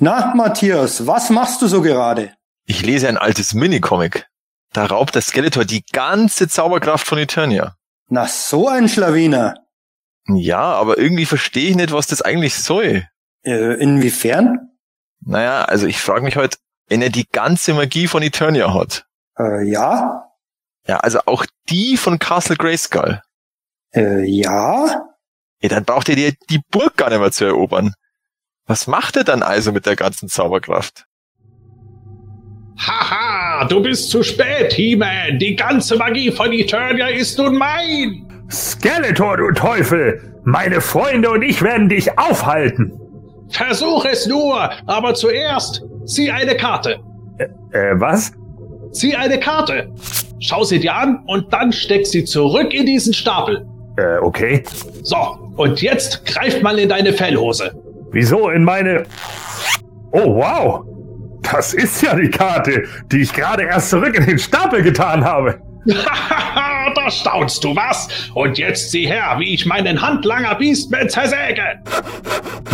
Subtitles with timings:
[0.00, 2.32] Na, Matthias, was machst du so gerade?
[2.66, 4.26] Ich lese ein altes Minicomic.
[4.72, 7.76] Da raubt der Skeletor die ganze Zauberkraft von Eternia.
[8.08, 9.54] Na, so ein Schlawiner.
[10.26, 13.06] Ja, aber irgendwie verstehe ich nicht, was das eigentlich soll.
[13.44, 14.70] Äh, inwiefern?
[15.20, 16.58] Naja, also ich frage mich heute,
[16.88, 19.06] wenn er die ganze Magie von Eternia hat.
[19.38, 20.24] Äh, ja?
[20.88, 23.22] Ja, also auch die von Castle Grayskull.
[23.94, 25.06] Äh, ja?
[25.60, 27.94] Ja, dann braucht er die, die Burg gar nicht mehr zu erobern.
[28.66, 31.06] Was macht er dann also mit der ganzen Zauberkraft?
[32.78, 35.38] Haha, du bist zu spät, He-Man.
[35.38, 38.26] Die ganze Magie von Eternia ist nun mein.
[38.50, 40.40] Skeletor, du Teufel!
[40.44, 42.92] Meine Freunde und ich werden dich aufhalten!
[43.48, 46.98] Versuch es nur, aber zuerst zieh eine Karte.
[47.38, 47.44] Äh,
[47.78, 48.32] äh, was?
[48.92, 49.92] Zieh eine Karte.
[50.40, 53.66] Schau sie dir an und dann steck sie zurück in diesen Stapel.
[53.96, 54.62] Äh, okay.
[55.02, 55.16] So,
[55.56, 57.72] und jetzt greift mal in deine Fellhose.
[58.14, 59.04] Wieso in meine...
[60.12, 60.84] Oh, wow!
[61.42, 65.60] Das ist ja die Karte, die ich gerade erst zurück in den Stapel getan habe.
[66.94, 68.30] da staunst du was?
[68.34, 71.80] Und jetzt sieh her, wie ich meinen Handlanger Beastman zersäge.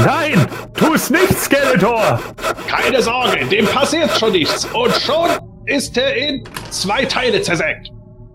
[0.04, 2.20] Nein, tu es nicht, Skeletor.
[2.68, 4.66] Keine Sorge, dem passiert schon nichts.
[4.66, 5.30] Und schon
[5.66, 7.90] ist er in zwei Teile zersägt.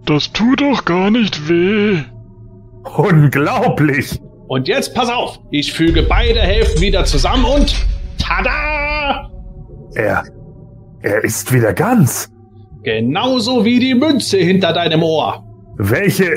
[0.06, 2.00] Das tut doch gar nicht weh.
[2.97, 4.19] Unglaublich.
[4.47, 7.75] Und jetzt pass auf, ich füge beide Hälften wieder zusammen und
[8.17, 9.29] tada!
[9.95, 10.23] Er,
[11.01, 12.29] er ist wieder ganz.
[12.83, 15.43] Genauso wie die Münze hinter deinem Ohr.
[15.77, 16.35] Welche?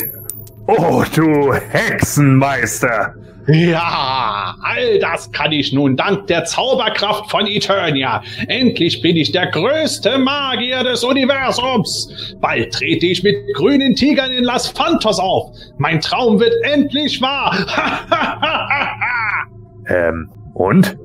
[0.71, 3.15] Oh, du Hexenmeister.
[3.47, 8.23] Ja, all das kann ich nun dank der Zauberkraft von Eternia.
[8.49, 12.37] Endlich bin ich der größte Magier des Universums.
[12.43, 15.53] Bald trete ich mit grünen Tigern in Las Phantos auf.
[15.79, 17.57] Mein Traum wird endlich wahr.
[19.89, 20.99] ähm, und?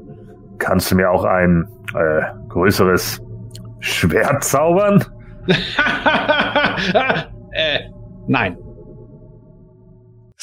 [0.58, 3.22] Kannst du mir auch ein äh, größeres
[3.80, 5.06] Schwert zaubern?
[7.52, 7.80] äh,
[8.28, 8.58] nein.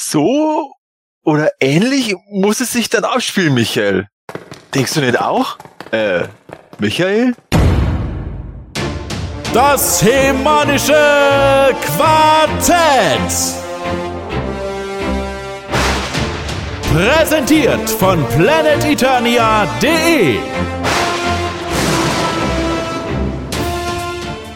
[0.03, 0.73] So
[1.23, 4.07] oder ähnlich muss es sich dann abspielen, Michael.
[4.73, 5.59] Denkst du nicht auch?
[5.91, 6.23] Äh,
[6.79, 7.35] Michael?
[9.53, 13.19] Das hemanische Quartett.
[16.91, 20.39] Präsentiert von planeteternia.de.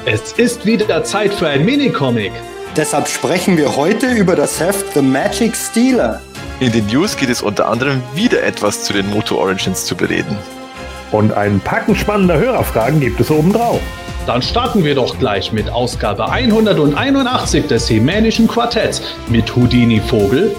[0.06, 2.32] Es ist wieder Zeit für ein Minicomic.
[2.76, 6.20] Deshalb sprechen wir heute über das Heft The Magic Stealer.
[6.60, 10.38] In den News geht es unter anderem wieder etwas zu den Moto Origins zu bereden.
[11.14, 13.80] Und ein Packen spannender Hörerfragen gibt es obendrauf.
[14.28, 20.54] Dann starten wir doch gleich mit Ausgabe 181 des Hemänischen Quartetts mit Houdini Vogel,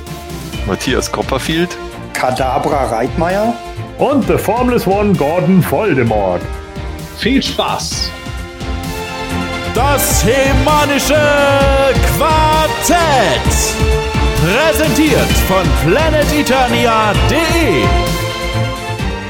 [0.67, 1.77] Matthias Copperfield,
[2.15, 3.53] Kadabra Reitmeier
[3.99, 6.41] und The Formless One Gordon Voldemort.
[7.19, 8.11] Viel Spaß!
[9.77, 11.21] Das Hemanische
[12.17, 13.53] Quartett.
[14.41, 17.85] Präsentiert von planeteternia.de.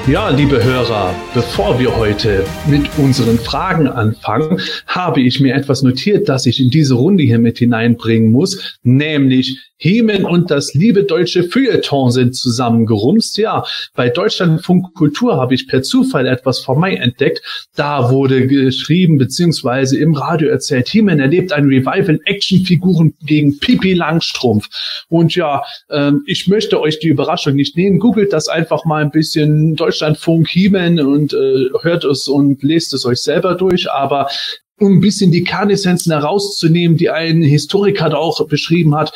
[0.07, 6.29] Ja, liebe Hörer, bevor wir heute mit unseren Fragen anfangen, habe ich mir etwas notiert,
[6.29, 11.45] das ich in diese Runde hier mit hineinbringen muss, nämlich Hemen und das liebe deutsche
[11.45, 13.37] Feuilleton sind zusammengerumst.
[13.39, 13.65] Ja,
[13.95, 17.43] bei Deutschlandfunk Kultur habe ich per Zufall etwas vor Mai entdeckt.
[17.75, 24.69] Da wurde geschrieben beziehungsweise im Radio erzählt, Hemen erlebt ein Revival Actionfiguren gegen Pipi Langstrumpf.
[25.09, 27.99] Und ja, ähm, ich möchte euch die Überraschung nicht nehmen.
[27.99, 33.05] Googelt das einfach mal ein bisschen Deutschlandfunk Hemen und äh, hört es und lest es
[33.05, 33.91] euch selber durch.
[33.91, 34.29] Aber
[34.79, 39.13] um ein bisschen die Kernessenzen herauszunehmen, die ein Historiker da auch beschrieben hat.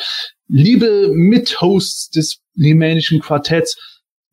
[0.53, 3.77] Liebe Mithosts des Limänischen Quartetts,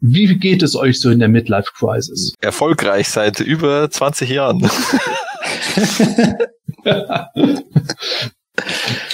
[0.01, 2.35] wie geht es euch so in der Midlife Crisis?
[2.41, 4.69] Erfolgreich seit über 20 Jahren.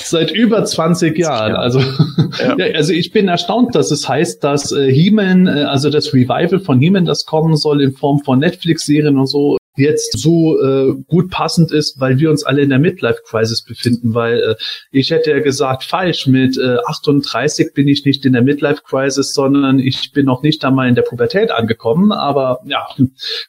[0.03, 1.55] Seit über 20 Jahren.
[1.55, 2.57] Also, ja.
[2.59, 2.75] ja.
[2.75, 6.81] also ich bin erstaunt, dass es heißt, dass äh, He-Man, äh, also das Revival von
[6.81, 11.73] He-Man, das kommen soll in Form von Netflix-Serien und so, jetzt so äh, gut passend
[11.73, 14.55] ist, weil wir uns alle in der Midlife-Crisis befinden, weil äh,
[14.91, 19.79] ich hätte ja gesagt, falsch, mit äh, 38 bin ich nicht in der Midlife-Crisis, sondern
[19.79, 22.87] ich bin noch nicht einmal in der Pubertät angekommen, aber ja,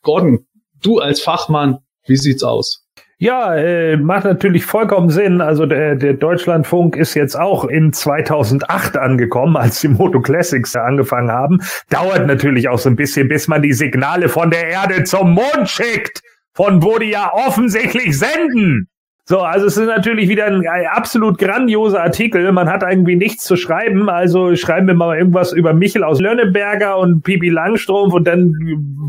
[0.01, 0.45] Gordon,
[0.81, 2.84] du als Fachmann, wie sieht's aus?
[3.17, 5.39] Ja, äh, macht natürlich vollkommen Sinn.
[5.39, 11.31] Also der, der Deutschlandfunk ist jetzt auch in 2008 angekommen, als die Moto Classics angefangen
[11.31, 11.59] haben.
[11.89, 15.69] Dauert natürlich auch so ein bisschen, bis man die Signale von der Erde zum Mond
[15.69, 16.21] schickt,
[16.53, 18.89] von wo die ja offensichtlich senden.
[19.27, 22.51] So, also es ist natürlich wieder ein, ein absolut grandioser Artikel.
[22.51, 24.07] Man hat irgendwie nichts zu schreiben.
[24.07, 28.53] Also schreiben wir mal irgendwas über Michel aus Lönneberger und Pipi Langstrumpf und dann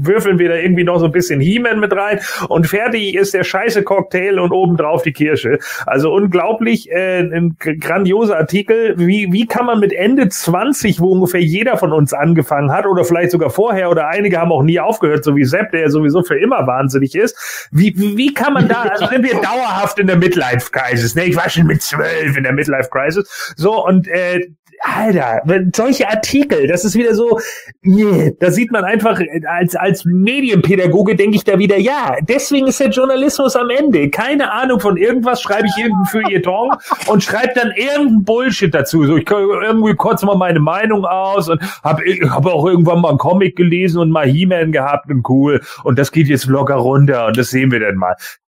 [0.00, 3.44] würfeln wir da irgendwie noch so ein bisschen He-Man mit rein und fertig ist der
[3.44, 5.58] scheiße Cocktail und obendrauf die Kirsche.
[5.84, 8.94] Also unglaublich, äh, ein grandioser Artikel.
[8.96, 13.04] Wie, wie kann man mit Ende 20, wo ungefähr jeder von uns angefangen hat oder
[13.04, 16.38] vielleicht sogar vorher oder einige haben auch nie aufgehört, so wie Sepp, der sowieso für
[16.38, 17.68] immer wahnsinnig ist.
[17.70, 21.24] Wie, wie kann man da, also sind wir dauerhaft in der Midlife Crisis, ne?
[21.24, 23.54] Ich war schon mit zwölf in der Midlife Crisis.
[23.56, 24.40] So, und äh,
[24.82, 25.42] Alter,
[25.74, 27.40] solche Artikel, das ist wieder so,
[27.82, 32.80] nee, da sieht man einfach, als, als Medienpädagoge denke ich da wieder, ja, deswegen ist
[32.80, 34.10] der Journalismus am Ende.
[34.10, 36.70] Keine Ahnung von irgendwas, schreibe ich irgendein Feuilleton
[37.08, 39.04] und schreibe dann irgendein Bullshit dazu.
[39.06, 43.18] So, ich irgendwie kurz mal meine Meinung aus und habe hab auch irgendwann mal einen
[43.18, 45.60] Comic gelesen und mal He-Man gehabt und cool.
[45.84, 48.14] Und das geht jetzt locker runter und das sehen wir dann mal.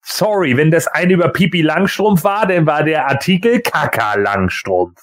[0.09, 4.97] Sorry, wenn das eine über Pipi Langstrumpf war, dann war der Artikel Kaka Langstrumpf.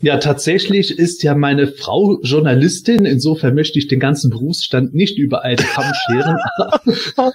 [0.00, 3.04] Ja, tatsächlich ist ja meine Frau Journalistin.
[3.04, 6.38] Insofern möchte ich den ganzen Berufsstand nicht über einen Kamm scheren.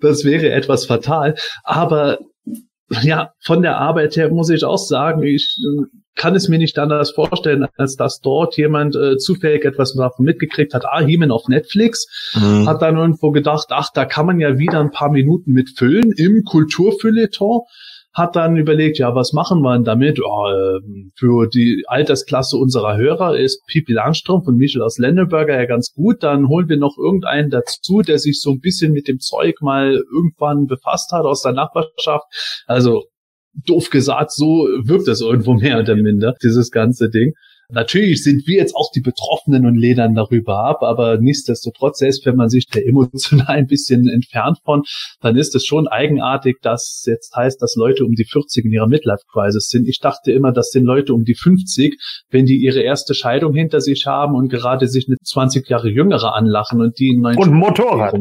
[0.00, 1.34] das wäre etwas fatal.
[1.62, 2.18] Aber
[3.02, 5.84] ja, von der Arbeit her muss ich auch sagen, ich äh,
[6.16, 10.74] kann es mir nicht anders vorstellen, als dass dort jemand äh, zufällig etwas davon mitgekriegt
[10.74, 10.84] hat.
[10.84, 12.68] Ah, Heeman auf Netflix mhm.
[12.68, 16.44] hat dann irgendwo gedacht, ach, da kann man ja wieder ein paar Minuten mitfüllen im
[16.44, 17.62] Kulturfeuilleton
[18.12, 20.20] hat dann überlegt, ja, was machen wir denn damit?
[20.20, 25.66] Oh, ähm, für die Altersklasse unserer Hörer ist Pipi Langstrumpf und Michel aus Lenneberger ja
[25.66, 26.22] ganz gut.
[26.22, 30.02] Dann holen wir noch irgendeinen dazu, der sich so ein bisschen mit dem Zeug mal
[30.12, 32.24] irgendwann befasst hat aus der Nachbarschaft.
[32.66, 33.04] Also
[33.54, 37.32] doof gesagt, so wirkt es irgendwo mehr oder minder, dieses ganze Ding.
[37.72, 42.36] Natürlich sind wir jetzt auch die Betroffenen und ledern darüber ab, aber nichtsdestotrotz, selbst wenn
[42.36, 44.82] man sich da emotional ein bisschen entfernt von,
[45.20, 48.88] dann ist es schon eigenartig, dass jetzt heißt, dass Leute um die 40 in ihrer
[48.88, 49.88] Midlife-Crisis sind.
[49.88, 51.96] Ich dachte immer, das sind Leute um die 50,
[52.30, 56.34] wenn die ihre erste Scheidung hinter sich haben und gerade sich eine 20 Jahre jüngere
[56.34, 58.14] anlachen und die in neuen Und Motorrad.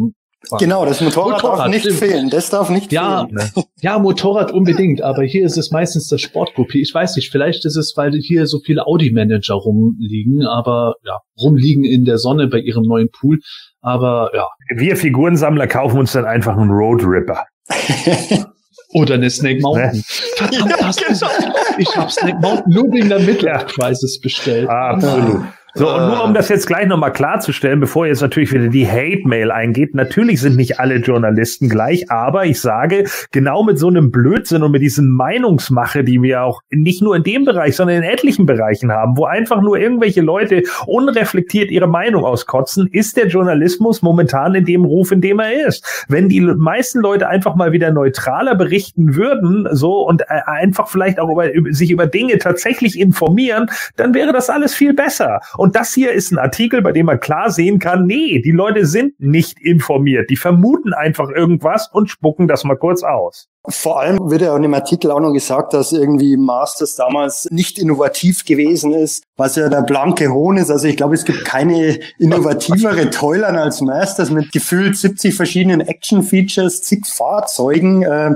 [0.58, 2.00] Genau, das Motorrad, Motorrad darf nicht stimmt.
[2.00, 2.30] fehlen.
[2.30, 3.36] Das darf nicht ja, fehlen.
[3.56, 3.64] Ne?
[3.82, 6.80] Ja, Motorrad unbedingt, aber hier ist es meistens das Sportgruppe.
[6.80, 11.84] Ich weiß nicht, vielleicht ist es, weil hier so viele Audi-Manager rumliegen, aber ja, rumliegen
[11.84, 13.40] in der Sonne bei ihrem neuen Pool.
[13.82, 14.48] Aber ja.
[14.76, 17.44] Wir Figurensammler kaufen uns dann einfach einen Road Ripper.
[18.94, 19.98] Oder eine Snake Mountain.
[19.98, 20.04] Ne?
[20.36, 21.28] Verdammt, ja, genau.
[21.78, 24.68] ich habe Snake Mountain nur wegen der Midlife Crisis bestellt.
[24.68, 25.44] Absolut.
[25.76, 29.52] So, und nur um das jetzt gleich nochmal klarzustellen, bevor jetzt natürlich wieder die Hate-Mail
[29.52, 34.64] eingeht, natürlich sind nicht alle Journalisten gleich, aber ich sage, genau mit so einem Blödsinn
[34.64, 38.48] und mit diesen Meinungsmache, die wir auch nicht nur in dem Bereich, sondern in etlichen
[38.48, 44.56] Bereichen haben, wo einfach nur irgendwelche Leute unreflektiert ihre Meinung auskotzen, ist der Journalismus momentan
[44.56, 46.06] in dem Ruf, in dem er ist.
[46.10, 51.20] Wenn die meisten Leute einfach mal wieder neutraler berichten würden, so und äh, einfach vielleicht
[51.20, 55.42] auch über, sich über Dinge tatsächlich informieren, dann wäre das alles viel besser.
[55.60, 58.86] Und das hier ist ein Artikel, bei dem man klar sehen kann, nee, die Leute
[58.86, 60.30] sind nicht informiert.
[60.30, 63.50] Die vermuten einfach irgendwas und spucken das mal kurz aus.
[63.68, 67.78] Vor allem wird ja in dem Artikel auch noch gesagt, dass irgendwie Masters damals nicht
[67.78, 70.72] innovativ gewesen ist, was ja der blanke Hohn ist.
[70.72, 76.84] Also ich glaube, es gibt keine innovativere Toilern als Masters mit gefühlt 70 verschiedenen Action-Features,
[76.84, 78.34] zig Fahrzeugen, äh,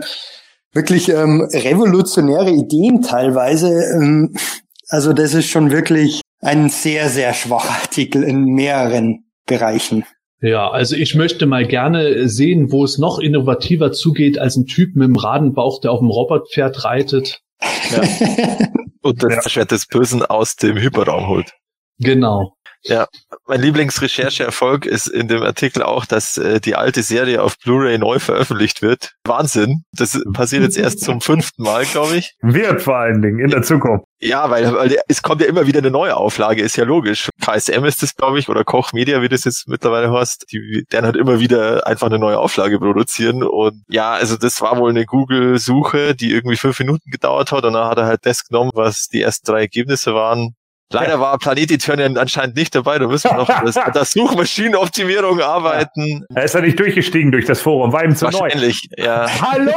[0.74, 3.70] wirklich ähm, revolutionäre Ideen teilweise.
[3.96, 4.36] Ähm,
[4.90, 10.06] also das ist schon wirklich ein sehr, sehr schwacher Artikel in mehreren Bereichen.
[10.42, 14.96] Ja, also ich möchte mal gerne sehen, wo es noch innovativer zugeht als ein Typ
[14.96, 17.40] mit dem Radenbauch, der auf dem Robotpferd reitet.
[17.92, 18.02] Ja.
[19.02, 19.50] Und das ja.
[19.50, 21.54] Schwert des Bösen aus dem Hyperraum holt.
[22.00, 22.56] Genau.
[22.86, 23.08] Ja,
[23.48, 28.20] mein Lieblingsrechercheerfolg ist in dem Artikel auch, dass äh, die alte Serie auf Blu-ray neu
[28.20, 29.14] veröffentlicht wird.
[29.24, 29.84] Wahnsinn.
[29.94, 32.36] Das passiert jetzt erst zum fünften Mal, glaube ich.
[32.42, 34.06] Wird vor allen Dingen in der Zukunft.
[34.20, 37.30] Ja, weil, weil es kommt ja immer wieder eine neue Auflage, ist ja logisch.
[37.42, 40.46] KSM ist das, glaube ich, oder Koch Media, wie das jetzt mittlerweile heißt.
[40.52, 43.44] Die werden halt immer wieder einfach eine neue Auflage produzieren.
[43.44, 47.66] Und ja, also das war wohl eine Google-Suche, die irgendwie fünf Minuten gedauert hat.
[47.66, 50.56] Und dann hat er halt das genommen, was die ersten drei Ergebnisse waren
[50.94, 53.00] Leider war Planet Eternian anscheinend nicht dabei.
[53.00, 56.26] Da müssen wir noch das, das Suchmaschinenoptimierung arbeiten.
[56.34, 59.06] Er ist ja nicht durchgestiegen durch das Forum, war ihm zu Wahrscheinlich, neu.
[59.06, 59.28] ja.
[59.42, 59.72] Hallo!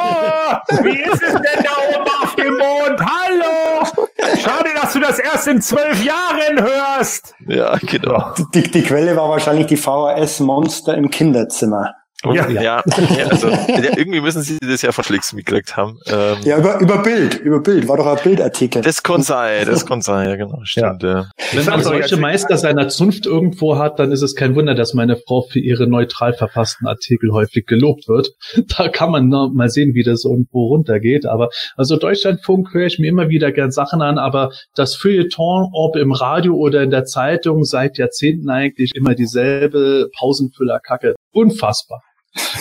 [0.82, 3.00] Wie ist es denn da oben auf dem Mond?
[3.00, 4.06] Hallo!
[4.42, 7.34] Schade, dass du das erst in zwölf Jahren hörst.
[7.46, 8.34] Ja, genau.
[8.54, 11.94] Die, die Quelle war wahrscheinlich die VHS Monster im Kinderzimmer.
[12.24, 12.48] Und, Ja.
[12.48, 12.82] ja.
[13.16, 15.98] Ja, also ja, irgendwie müssen sie das ja von Flix mitgekriegt haben.
[16.06, 18.82] Ähm, Ja, über, über Bild, über Bild, war doch ein Bildartikel.
[18.82, 21.02] Das kann sein, das kann sein, ja genau, stimmt.
[21.02, 21.28] Ja.
[21.52, 25.16] Wenn man solche Meister seiner Zunft irgendwo hat, dann ist es kein Wunder, dass meine
[25.16, 28.28] Frau für ihre neutral verfassten Artikel häufig gelobt wird.
[28.76, 31.24] Da kann man noch mal sehen, wie das irgendwo runtergeht.
[31.24, 35.96] Aber also Deutschlandfunk höre ich mir immer wieder gern Sachen an, aber das Feuilleton, ob
[35.96, 41.14] im Radio oder in der Zeitung, seit Jahrzehnten eigentlich immer dieselbe Pausenfüllerkacke.
[41.36, 42.00] Unfassbar.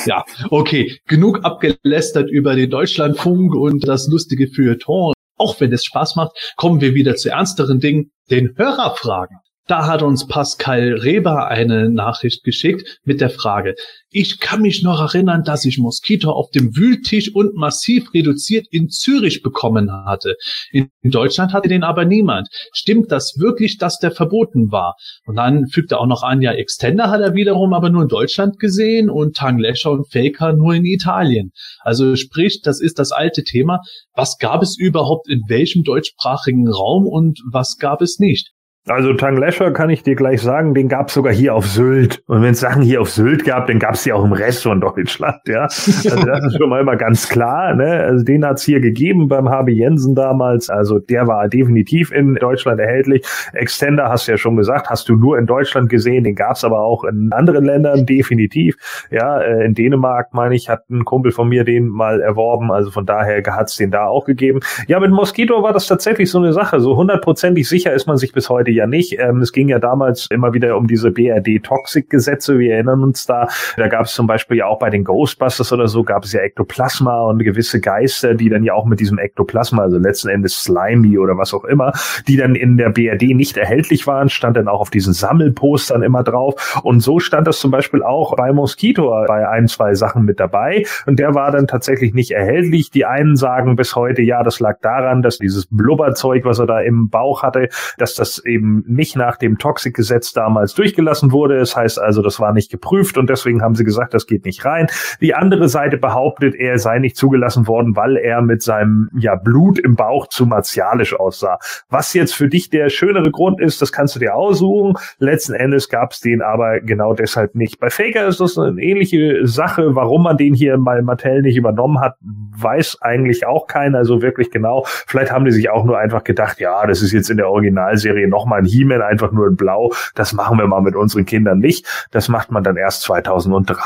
[0.06, 5.14] Ja, okay, genug abgelästert über den Deutschlandfunk und das lustige Feuilleton.
[5.38, 9.38] Auch wenn es Spaß macht, kommen wir wieder zu ernsteren Dingen, den Hörerfragen.
[9.68, 13.74] Da hat uns Pascal Reber eine Nachricht geschickt mit der Frage,
[14.18, 18.88] ich kann mich noch erinnern, dass ich Moskito auf dem Wühltisch und massiv reduziert in
[18.88, 20.36] Zürich bekommen hatte.
[20.72, 22.48] In Deutschland hatte den aber niemand.
[22.72, 24.96] Stimmt das wirklich, dass der verboten war?
[25.26, 28.08] Und dann fügt er auch noch an, ja, Extender hat er wiederum aber nur in
[28.08, 31.52] Deutschland gesehen und Tanglescher und Faker nur in Italien.
[31.82, 33.82] Also sprich, das ist das alte Thema.
[34.14, 38.55] Was gab es überhaupt in welchem deutschsprachigen Raum und was gab es nicht?
[38.88, 42.22] Also Tang Lesher kann ich dir gleich sagen, den gab's sogar hier auf Sylt.
[42.28, 44.80] Und wenn es Sachen hier auf Sylt gab, dann gab's die auch im Rest von
[44.80, 45.64] Deutschland, ja.
[45.64, 48.04] Also das ist schon mal immer ganz klar, ne?
[48.04, 50.70] Also den hat's hier gegeben beim HB Jensen damals.
[50.70, 53.26] Also der war definitiv in Deutschland erhältlich.
[53.54, 56.82] Extender hast du ja schon gesagt, hast du nur in Deutschland gesehen, den gab's aber
[56.82, 58.76] auch in anderen Ländern definitiv.
[59.10, 62.72] Ja, äh, in Dänemark, meine ich, hat ein Kumpel von mir den mal erworben.
[62.72, 64.60] Also von daher hat's den da auch gegeben.
[64.88, 66.80] Ja, mit Mosquito war das tatsächlich so eine Sache.
[66.80, 69.18] So hundertprozentig sicher ist man sich bis heute ja nicht.
[69.20, 72.60] Ähm, es ging ja damals immer wieder um diese BRD-Toxic-Gesetze.
[72.60, 73.48] Wir erinnern uns da.
[73.78, 76.42] Da gab es zum Beispiel ja auch bei den Ghostbusters oder so, gab es ja
[76.42, 81.18] Ektoplasma und gewisse Geister, die dann ja auch mit diesem Ektoplasma, also letzten Endes Slimy
[81.18, 81.94] oder was auch immer,
[82.28, 86.24] die dann in der BRD nicht erhältlich waren, stand dann auch auf diesen Sammelpostern immer
[86.24, 86.82] drauf.
[86.84, 90.86] Und so stand das zum Beispiel auch bei Mosquito bei ein, zwei Sachen mit dabei.
[91.06, 92.90] Und der war dann tatsächlich nicht erhältlich.
[92.92, 96.80] Die einen sagen bis heute, ja, das lag daran, dass dieses Blubberzeug, was er da
[96.82, 101.58] im Bauch hatte, dass das eben nicht nach dem Toxic-Gesetz damals durchgelassen wurde.
[101.58, 104.66] Das heißt also, das war nicht geprüft und deswegen haben sie gesagt, das geht nicht
[104.66, 104.88] rein.
[105.22, 109.80] Die andere Seite behauptet, er sei nicht zugelassen worden, weil er mit seinem ja, Blut
[109.80, 111.60] im Bauch zu martialisch aussah.
[111.90, 114.96] Was jetzt für dich der schönere Grund ist, das kannst du dir aussuchen.
[115.20, 117.80] Letzten Endes gab es den aber genau deshalb nicht.
[117.80, 119.96] Bei Faker ist das eine ähnliche Sache.
[119.96, 124.52] Warum man den hier bei Mattel nicht übernommen hat, weiß eigentlich auch keiner so wirklich
[124.52, 124.84] genau.
[125.08, 128.28] Vielleicht haben die sich auch nur einfach gedacht, ja, das ist jetzt in der Originalserie
[128.28, 129.94] nochmal ein He-Man, einfach nur in Blau.
[130.16, 131.86] Das machen wir mal mit unseren Kindern nicht.
[132.12, 133.80] Das macht man dann erst 2003.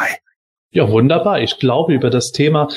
[0.72, 1.42] Ja, wunderbar.
[1.42, 2.68] Ich glaube, über das Thema,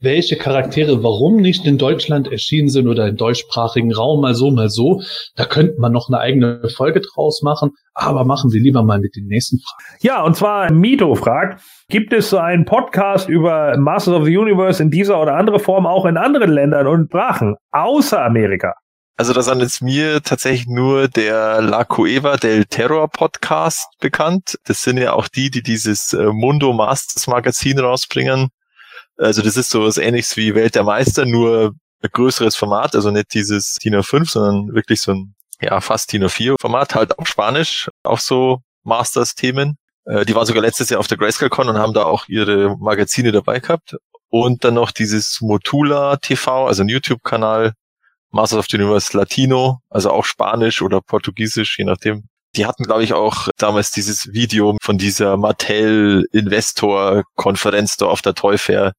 [0.00, 4.68] welche Charaktere warum nicht in Deutschland erschienen sind oder im deutschsprachigen Raum, mal so, mal
[4.68, 5.00] so,
[5.34, 7.70] da könnte man noch eine eigene Folge draus machen.
[7.94, 9.98] Aber machen wir lieber mal mit den nächsten Fragen.
[10.02, 14.82] Ja, und zwar Mito fragt, gibt es so einen Podcast über Masters of the Universe
[14.82, 18.74] in dieser oder andere Form auch in anderen Ländern und Sprachen, außer Amerika?
[19.16, 24.58] Also da sind jetzt mir tatsächlich nur der La Cueva del Terror Podcast bekannt.
[24.64, 28.48] Das sind ja auch die, die dieses äh, Mundo Masters Magazin rausbringen.
[29.16, 33.32] Also das ist sowas ähnliches wie Welt der Meister, nur ein größeres Format, also nicht
[33.34, 37.88] dieses DIN A5, sondern wirklich so ein ja fast DIN A4 Format, halt auch Spanisch,
[38.02, 39.76] auch so Masters-Themen.
[40.06, 42.76] Äh, die waren sogar letztes Jahr auf der Grayscale Con und haben da auch ihre
[42.78, 43.96] Magazine dabei gehabt.
[44.28, 47.74] Und dann noch dieses Motula TV, also ein YouTube-Kanal,
[48.34, 52.24] Masters of the Universe Latino, also auch Spanisch oder Portugiesisch, je nachdem.
[52.56, 58.22] Die hatten, glaube ich, auch damals dieses Video von dieser Mattel Investor Konferenz da auf
[58.22, 58.92] der Toy Fair.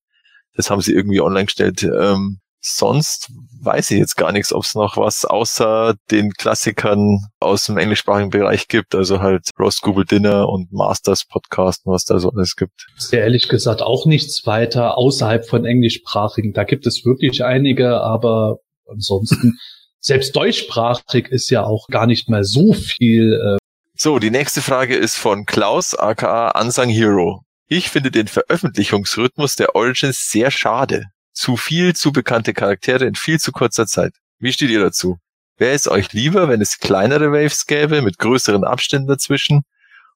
[0.56, 1.84] Das haben sie irgendwie online gestellt.
[1.84, 3.30] Ähm, sonst
[3.62, 8.30] weiß ich jetzt gar nichts, ob es noch was außer den Klassikern aus dem englischsprachigen
[8.30, 8.96] Bereich gibt.
[8.96, 12.88] Also halt Roast Google Dinner und Masters Podcast und was da so alles gibt.
[12.98, 16.54] Sehr ehrlich gesagt auch nichts weiter außerhalb von englischsprachigen.
[16.54, 19.58] Da gibt es wirklich einige, aber ansonsten
[20.00, 23.34] selbst deutschsprachig ist ja auch gar nicht mehr so viel.
[23.34, 23.58] Äh
[23.96, 27.42] So, die nächste Frage ist von Klaus, aka Unsung Hero.
[27.68, 31.06] Ich finde den Veröffentlichungsrhythmus der Origins sehr schade.
[31.34, 34.14] Zu viel zu bekannte Charaktere in viel zu kurzer Zeit.
[34.38, 35.18] Wie steht ihr dazu?
[35.58, 39.64] Wäre es euch lieber, wenn es kleinere Waves gäbe, mit größeren Abständen dazwischen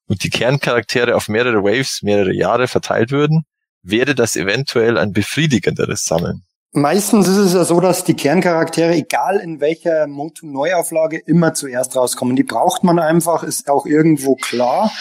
[0.06, 3.44] und die Kerncharaktere auf mehrere Waves, mehrere Jahre verteilt würden?
[3.82, 6.44] Wäre das eventuell ein befriedigenderes Sammeln?
[6.72, 12.36] Meistens ist es ja so, dass die Kerncharaktere, egal in welcher Motu-Neuauflage, immer zuerst rauskommen.
[12.36, 14.92] Die braucht man einfach, ist auch irgendwo klar.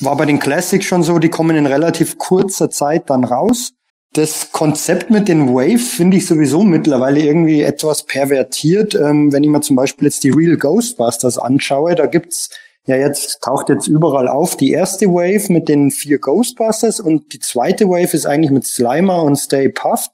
[0.00, 3.72] War bei den Classics schon so, die kommen in relativ kurzer Zeit dann raus.
[4.14, 8.94] Das Konzept mit den Waves finde ich sowieso mittlerweile irgendwie etwas pervertiert.
[8.94, 12.48] Ähm, wenn ich mir zum Beispiel jetzt die Real Ghostbusters anschaue, da gibt's
[12.86, 17.38] ja jetzt taucht jetzt überall auf die erste Wave mit den vier Ghostbusters und die
[17.40, 20.10] zweite Wave ist eigentlich mit Slimer und Stay Puft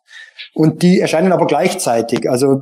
[0.55, 2.29] und die erscheinen aber gleichzeitig.
[2.29, 2.61] Also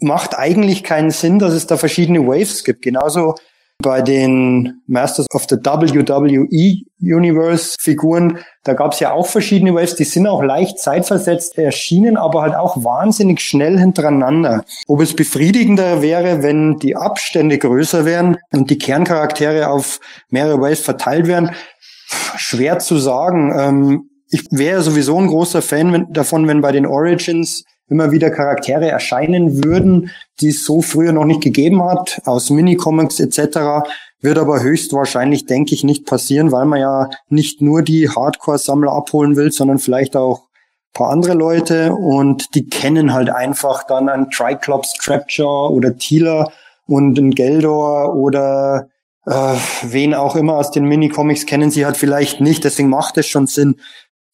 [0.00, 2.82] macht eigentlich keinen Sinn, dass es da verschiedene Waves gibt.
[2.82, 3.34] Genauso
[3.82, 6.46] bei den Masters of the WWE
[7.00, 12.16] Universe Figuren, da gab es ja auch verschiedene Waves, die sind auch leicht zeitversetzt erschienen,
[12.16, 14.64] aber halt auch wahnsinnig schnell hintereinander.
[14.86, 20.00] Ob es befriedigender wäre, wenn die Abstände größer wären und die Kerncharaktere auf
[20.30, 21.50] mehrere Waves verteilt wären,
[22.36, 23.52] schwer zu sagen.
[23.58, 28.90] Ähm, ich wäre sowieso ein großer Fan davon, wenn bei den Origins immer wieder Charaktere
[28.90, 30.10] erscheinen würden,
[30.40, 33.86] die es so früher noch nicht gegeben hat, aus Minicomics etc.
[34.20, 39.36] Wird aber höchstwahrscheinlich, denke ich, nicht passieren, weil man ja nicht nur die Hardcore-Sammler abholen
[39.36, 40.48] will, sondern vielleicht auch
[40.94, 46.50] paar andere Leute und die kennen halt einfach dann einen Triclops Trapjaw oder Thieler
[46.86, 48.88] und einen Geldor oder
[49.26, 52.64] äh, wen auch immer aus den Minicomics kennen sie halt vielleicht nicht.
[52.64, 53.76] Deswegen macht es schon Sinn.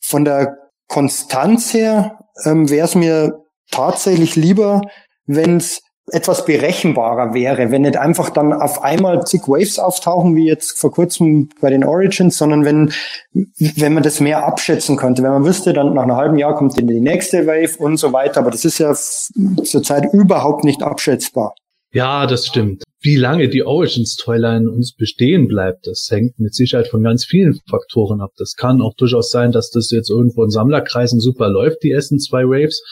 [0.01, 0.57] Von der
[0.89, 4.83] Konstanz her ähm, wäre es mir tatsächlich lieber,
[5.27, 10.47] wenn es etwas berechenbarer wäre, wenn nicht einfach dann auf einmal zig Waves auftauchen, wie
[10.47, 12.93] jetzt vor kurzem bei den Origins, sondern wenn,
[13.33, 16.77] wenn man das mehr abschätzen könnte, wenn man wüsste, dann nach einem halben Jahr kommt
[16.77, 21.55] die nächste Wave und so weiter, aber das ist ja zurzeit überhaupt nicht abschätzbar.
[21.93, 22.85] Ja, das stimmt.
[23.03, 28.21] Wie lange die Origins-Toyline uns bestehen bleibt, das hängt mit Sicherheit von ganz vielen Faktoren
[28.21, 28.31] ab.
[28.37, 32.19] Das kann auch durchaus sein, dass das jetzt irgendwo in Sammlerkreisen super läuft, die ersten
[32.19, 32.83] zwei Waves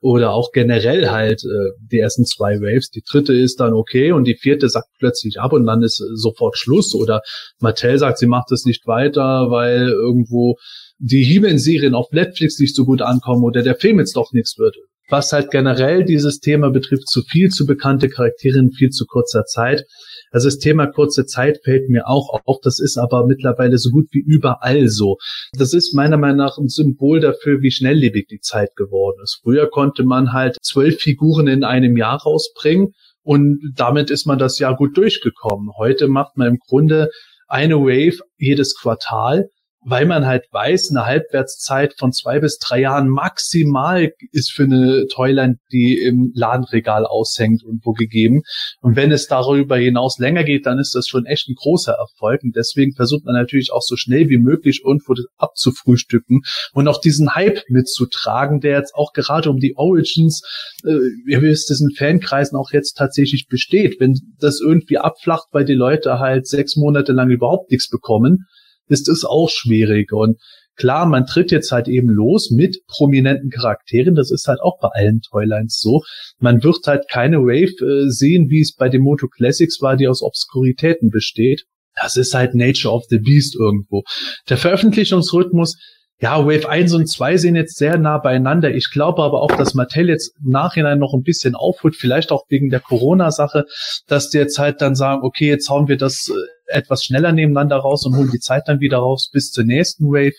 [0.00, 2.90] oder auch generell halt äh, die ersten zwei Waves.
[2.90, 6.56] Die dritte ist dann okay und die vierte sagt plötzlich ab und dann ist sofort
[6.56, 7.20] Schluss oder
[7.60, 10.56] Mattel sagt, sie macht es nicht weiter, weil irgendwo
[10.98, 14.76] die He-Man-Serien auf Netflix nicht so gut ankommen oder der Film jetzt doch nichts wird.
[15.10, 19.44] Was halt generell dieses Thema betrifft, zu viel zu bekannte Charaktere in viel zu kurzer
[19.44, 19.84] Zeit.
[20.30, 22.58] Also das Thema kurze Zeit fällt mir auch auf.
[22.62, 25.16] Das ist aber mittlerweile so gut wie überall so.
[25.56, 29.40] Das ist meiner Meinung nach ein Symbol dafür, wie schnelllebig die Zeit geworden ist.
[29.42, 34.58] Früher konnte man halt zwölf Figuren in einem Jahr rausbringen und damit ist man das
[34.58, 35.70] Jahr gut durchgekommen.
[35.78, 37.08] Heute macht man im Grunde
[37.46, 39.48] eine Wave jedes Quartal
[39.84, 45.06] weil man halt weiß, eine Halbwertszeit von zwei bis drei Jahren maximal ist für eine
[45.06, 48.42] Toyline, die im Ladenregal aushängt und wo gegeben.
[48.80, 52.42] Und wenn es darüber hinaus länger geht, dann ist das schon echt ein großer Erfolg.
[52.42, 56.42] Und deswegen versucht man natürlich auch so schnell wie möglich irgendwo das abzufrühstücken
[56.72, 60.42] und auch diesen Hype mitzutragen, der jetzt auch gerade um die Origins,
[60.84, 64.00] äh, ihr wisst, diesen Fankreisen auch jetzt tatsächlich besteht.
[64.00, 68.46] Wenn das irgendwie abflacht, weil die Leute halt sechs Monate lang überhaupt nichts bekommen,
[68.88, 70.12] ist es auch schwierig.
[70.12, 70.38] Und
[70.76, 74.14] klar, man tritt jetzt halt eben los mit prominenten Charakteren.
[74.14, 76.02] Das ist halt auch bei allen Toylines so.
[76.38, 80.08] Man wird halt keine Wave äh, sehen, wie es bei den Moto Classics war, die
[80.08, 81.64] aus Obskuritäten besteht.
[82.00, 84.04] Das ist halt Nature of the Beast irgendwo.
[84.48, 85.76] Der Veröffentlichungsrhythmus
[86.20, 88.74] ja, Wave 1 und 2 sind jetzt sehr nah beieinander.
[88.74, 92.42] Ich glaube aber auch, dass Mattel jetzt im Nachhinein noch ein bisschen aufholt, vielleicht auch
[92.48, 93.66] wegen der Corona-Sache,
[94.08, 97.76] dass die jetzt halt dann sagen, okay, jetzt hauen wir das äh, etwas schneller nebeneinander
[97.76, 100.36] raus und holen die Zeit dann wieder raus bis zur nächsten Wave.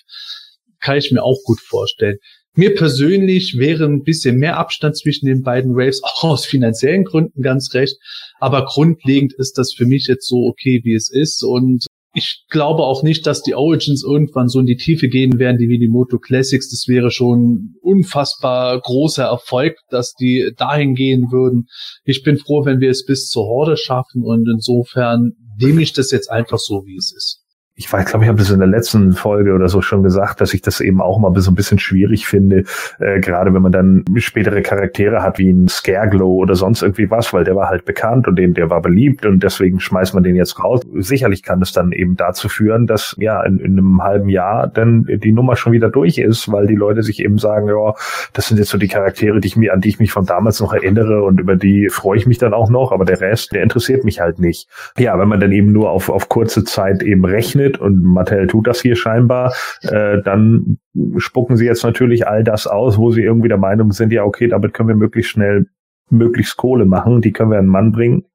[0.79, 2.17] Kann ich mir auch gut vorstellen.
[2.55, 7.41] Mir persönlich wäre ein bisschen mehr Abstand zwischen den beiden Waves, auch aus finanziellen Gründen
[7.41, 7.97] ganz recht.
[8.39, 11.43] Aber grundlegend ist das für mich jetzt so okay, wie es ist.
[11.43, 15.59] Und ich glaube auch nicht, dass die Origins irgendwann so in die Tiefe gehen werden,
[15.59, 16.69] wie die Moto Classics.
[16.69, 21.67] Das wäre schon unfassbar großer Erfolg, dass die dahin gehen würden.
[22.03, 26.11] Ich bin froh, wenn wir es bis zur Horde schaffen und insofern nehme ich das
[26.11, 27.45] jetzt einfach so, wie es ist
[27.79, 30.53] ich weiß, glaube ich, habe das in der letzten Folge oder so schon gesagt, dass
[30.53, 32.65] ich das eben auch mal so ein bisschen schwierig finde,
[32.99, 37.31] äh, gerade wenn man dann spätere Charaktere hat wie ein Scareglow oder sonst irgendwie was,
[37.31, 40.35] weil der war halt bekannt und den, der war beliebt und deswegen schmeißt man den
[40.35, 40.81] jetzt raus.
[40.95, 45.05] Sicherlich kann es dann eben dazu führen, dass ja in, in einem halben Jahr dann
[45.07, 47.93] die Nummer schon wieder durch ist, weil die Leute sich eben sagen, ja,
[48.33, 50.59] das sind jetzt so die Charaktere, die ich mir, an die ich mich von damals
[50.59, 53.63] noch erinnere und über die freue ich mich dann auch noch, aber der Rest, der
[53.63, 54.67] interessiert mich halt nicht.
[54.97, 58.47] Ja, wenn man dann eben nur auf, auf kurze Zeit eben rechnet, findet, und Mattel
[58.47, 59.53] tut das hier scheinbar,
[59.83, 60.77] äh, dann
[61.17, 64.47] spucken sie jetzt natürlich all das aus, wo sie irgendwie der Meinung sind, ja, okay,
[64.47, 65.67] damit können wir möglichst schnell
[66.09, 68.25] möglichst Kohle machen, die können wir an den Mann bringen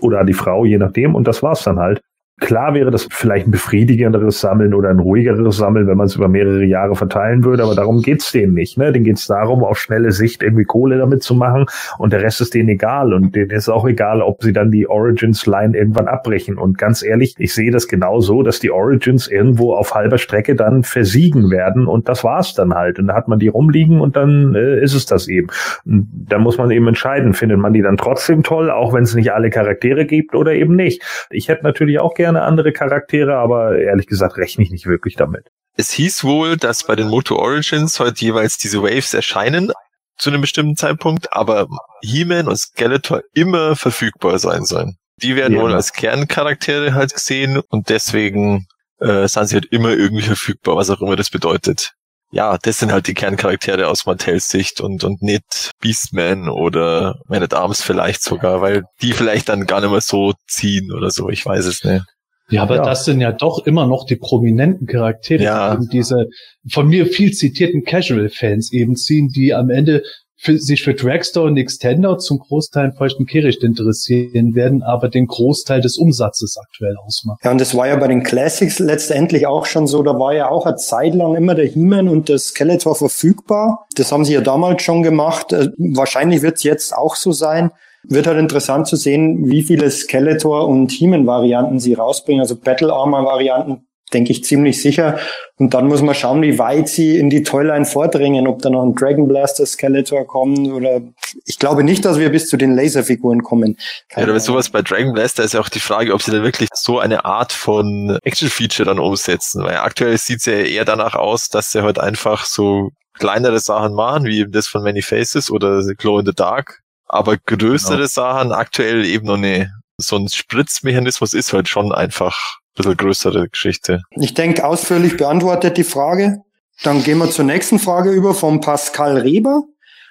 [0.00, 2.00] oder an die Frau, je nachdem, und das war's dann halt.
[2.40, 6.28] Klar wäre das vielleicht ein befriedigenderes Sammeln oder ein ruhigeres Sammeln, wenn man es über
[6.28, 8.78] mehrere Jahre verteilen würde, aber darum geht's denen nicht.
[8.78, 8.92] Ne?
[8.92, 11.66] Denen geht's darum, auf schnelle Sicht irgendwie Kohle damit zu machen
[11.98, 14.88] und der Rest ist denen egal und denen ist auch egal, ob sie dann die
[14.88, 16.58] Origins-Line irgendwann abbrechen.
[16.58, 20.54] Und ganz ehrlich, ich sehe das genau so, dass die Origins irgendwo auf halber Strecke
[20.54, 23.00] dann versiegen werden und das war's dann halt.
[23.00, 25.48] Und da hat man die rumliegen und dann äh, ist es das eben.
[25.84, 29.14] Und da muss man eben entscheiden, findet man die dann trotzdem toll, auch wenn es
[29.14, 31.02] nicht alle Charaktere gibt oder eben nicht.
[31.30, 35.16] Ich hätte natürlich auch gerne gerne andere Charaktere, aber ehrlich gesagt rechne ich nicht wirklich
[35.16, 35.48] damit.
[35.76, 39.72] Es hieß wohl, dass bei den Moto Origins heute jeweils diese Waves erscheinen
[40.18, 41.68] zu einem bestimmten Zeitpunkt, aber
[42.02, 44.96] He-Man und Skeletor immer verfügbar sein sollen.
[45.22, 45.62] Die werden Ja.
[45.62, 48.66] wohl als Kerncharaktere halt gesehen und deswegen
[49.00, 51.92] äh, sind sie halt immer irgendwie verfügbar, was auch immer das bedeutet.
[52.30, 57.42] Ja, das sind halt die Kerncharaktere aus Mantels Sicht und, und nicht Beastman oder Man
[57.42, 61.30] at Arms vielleicht sogar, weil die vielleicht dann gar nicht mehr so ziehen oder so,
[61.30, 62.04] ich weiß es nicht.
[62.50, 62.82] Ja, aber Ja.
[62.82, 65.70] das sind ja doch immer noch die prominenten Charaktere, Ja.
[65.70, 66.26] die eben diese
[66.70, 70.02] von mir viel zitierten Casual-Fans eben ziehen, die am Ende
[70.40, 75.26] für, sich für Dragstore und Extender zum Großteil in feuchten Kehricht interessieren werden, aber den
[75.26, 77.38] Großteil des Umsatzes aktuell ausmachen.
[77.42, 80.00] Ja, und das war ja bei den Classics letztendlich auch schon so.
[80.04, 83.86] Da war ja auch eine Zeit lang immer der He-Man und der Skeletor verfügbar.
[83.96, 85.52] Das haben sie ja damals schon gemacht.
[85.52, 87.72] Äh, Wahrscheinlich wird es jetzt auch so sein.
[88.04, 92.40] Wird halt interessant zu sehen, wie viele Skeletor- und He-Man-Varianten sie rausbringen.
[92.40, 95.18] Also Battle Armor-Varianten, denke ich ziemlich sicher.
[95.56, 98.82] Und dann muss man schauen, wie weit sie in die Toyline vordringen, ob da noch
[98.82, 101.02] ein Dragon Blaster Skeletor kommt oder
[101.44, 103.76] ich glaube nicht, dass wir bis zu den Laserfiguren kommen.
[103.76, 104.40] Ja, Keine bei Ahnung.
[104.44, 107.24] sowas bei Dragon Blaster ist ja auch die Frage, ob sie da wirklich so eine
[107.24, 109.64] Art von Action-Feature dann umsetzen.
[109.64, 113.94] Weil aktuell sieht es ja eher danach aus, dass sie halt einfach so kleinere Sachen
[113.94, 116.80] machen, wie eben das von Many Faces oder Glow in the Dark.
[117.08, 118.08] Aber größere Genau.
[118.08, 119.68] Sachen aktuell eben noch nicht.
[119.96, 124.02] So ein Spritzmechanismus ist halt schon einfach ein bisschen größere Geschichte.
[124.12, 126.42] Ich denke, ausführlich beantwortet die Frage.
[126.82, 129.62] Dann gehen wir zur nächsten Frage über von Pascal Reber.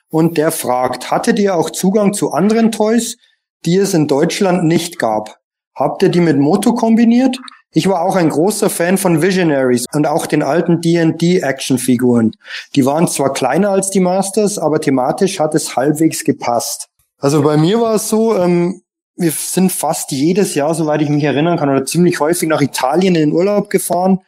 [0.09, 3.17] Und der fragt, hattet ihr auch Zugang zu anderen Toys,
[3.65, 5.37] die es in Deutschland nicht gab?
[5.75, 7.37] Habt ihr die mit Moto kombiniert?
[7.71, 12.31] Ich war auch ein großer Fan von Visionaries und auch den alten D&D Actionfiguren.
[12.75, 16.87] Die waren zwar kleiner als die Masters, aber thematisch hat es halbwegs gepasst.
[17.19, 18.81] Also bei mir war es so, ähm,
[19.15, 23.15] wir sind fast jedes Jahr, soweit ich mich erinnern kann, oder ziemlich häufig nach Italien
[23.15, 24.19] in den Urlaub gefahren.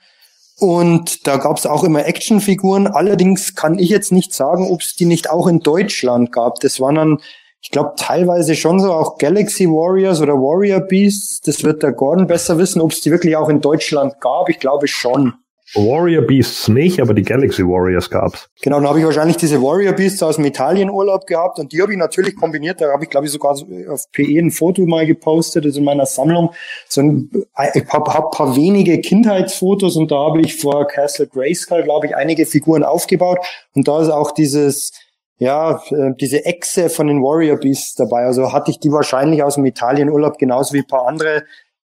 [0.58, 2.88] Und da gab es auch immer Actionfiguren.
[2.88, 6.60] Allerdings kann ich jetzt nicht sagen, ob es die nicht auch in Deutschland gab.
[6.60, 7.18] Das waren dann,
[7.62, 11.42] ich glaube, teilweise schon so auch Galaxy Warriors oder Warrior Beasts.
[11.42, 14.50] Das wird der Gordon besser wissen, ob es die wirklich auch in Deutschland gab.
[14.50, 15.34] Ich glaube schon.
[15.76, 18.50] Warrior Beasts nicht, aber die Galaxy Warriors gab's.
[18.62, 21.92] Genau, dann habe ich wahrscheinlich diese Warrior Beasts aus dem Italienurlaub gehabt und die habe
[21.92, 22.82] ich natürlich kombiniert.
[22.82, 25.78] Da habe ich, glaube ich, sogar so auf PE ein Foto mal gepostet, das ist
[25.78, 26.52] in meiner Sammlung.
[26.88, 27.30] So ein,
[27.76, 32.16] ich habe hab paar wenige Kindheitsfotos und da habe ich vor Castle Grayskull, glaube ich,
[32.16, 33.38] einige Figuren aufgebaut
[33.76, 34.92] und da ist auch dieses
[35.40, 38.26] ja, äh, diese Echse von den Warrior Beasts dabei.
[38.26, 41.44] Also hatte ich die wahrscheinlich aus dem Italienurlaub genauso wie ein paar andere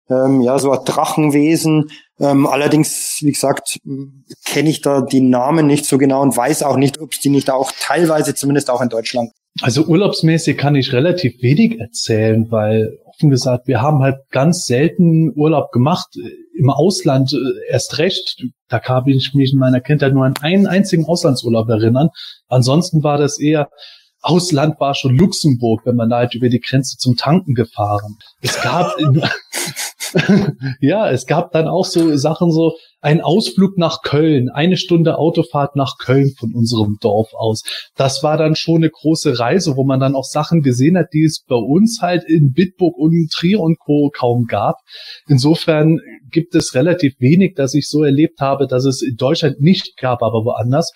[0.09, 1.89] ähm, ja, so ein Drachenwesen.
[2.19, 3.79] Ähm, allerdings, wie gesagt,
[4.45, 7.29] kenne ich da die Namen nicht so genau und weiß auch nicht, ob es die
[7.29, 9.31] nicht auch teilweise zumindest auch in Deutschland.
[9.61, 15.31] Also urlaubsmäßig kann ich relativ wenig erzählen, weil offen gesagt, wir haben halt ganz selten
[15.35, 16.09] Urlaub gemacht.
[16.57, 18.43] Im Ausland äh, erst recht.
[18.69, 22.09] Da kann ich mich in meiner Kindheit nur an einen einzigen Auslandsurlaub erinnern.
[22.47, 23.69] Ansonsten war das eher
[24.25, 28.17] Ausland war schon Luxemburg, wenn man da halt über die Grenze zum Tanken gefahren.
[28.41, 28.95] Es gab
[30.79, 35.75] ja, es gab dann auch so Sachen so, ein Ausflug nach Köln, eine Stunde Autofahrt
[35.75, 37.61] nach Köln von unserem Dorf aus.
[37.95, 41.23] Das war dann schon eine große Reise, wo man dann auch Sachen gesehen hat, die
[41.23, 44.09] es bei uns halt in Bitburg und Trier und Co.
[44.09, 44.77] kaum gab.
[45.27, 45.99] Insofern
[46.31, 50.23] gibt es relativ wenig, dass ich so erlebt habe, dass es in Deutschland nicht gab,
[50.23, 50.91] aber woanders.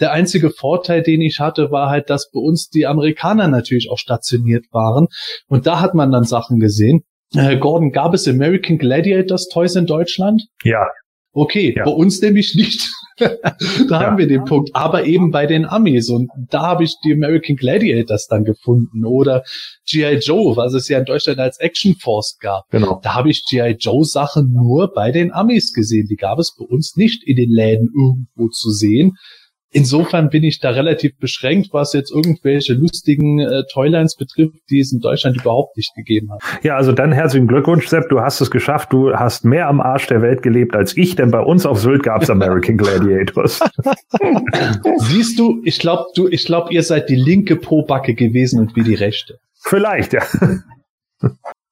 [0.00, 3.98] Der einzige Vorteil, den ich hatte, war halt, dass bei uns die Amerikaner natürlich auch
[3.98, 5.06] stationiert waren.
[5.48, 7.02] Und da hat man dann Sachen gesehen.
[7.34, 10.42] Äh, Gordon, gab es American Gladiators Toys in Deutschland?
[10.64, 10.86] Ja,
[11.34, 11.84] Okay, Ja.
[11.84, 12.90] bei uns nämlich nicht.
[13.88, 14.70] da haben wir den Punkt.
[14.74, 16.10] Aber eben bei den Amis.
[16.10, 19.06] Und da habe ich die American Gladiators dann gefunden.
[19.06, 19.42] Oder
[19.88, 20.16] G.I.
[20.18, 22.68] Joe, was es ja in Deutschland als Action Force gab.
[22.70, 23.00] genau.
[23.02, 23.76] Da habe ich G.I.
[23.78, 26.06] Joe Sachen nur bei den Amis gesehen.
[26.06, 29.16] Die gab es bei uns nicht in den Läden irgendwo zu sehen.
[29.74, 34.92] Insofern bin ich da relativ beschränkt, was jetzt irgendwelche lustigen äh, Toylines betrifft, die es
[34.92, 36.42] in Deutschland überhaupt nicht gegeben hat.
[36.62, 38.10] Ja, also dann herzlichen Glückwunsch, Sepp.
[38.10, 38.92] Du hast es geschafft.
[38.92, 42.02] Du hast mehr am Arsch der Welt gelebt als ich, denn bei uns auf Sylt
[42.02, 43.60] gab's American Gladiators.
[44.98, 48.84] Siehst du, ich glaube, du, ich glaube, ihr seid die linke Pobacke gewesen und wir
[48.84, 49.38] die rechte.
[49.62, 50.22] Vielleicht, ja.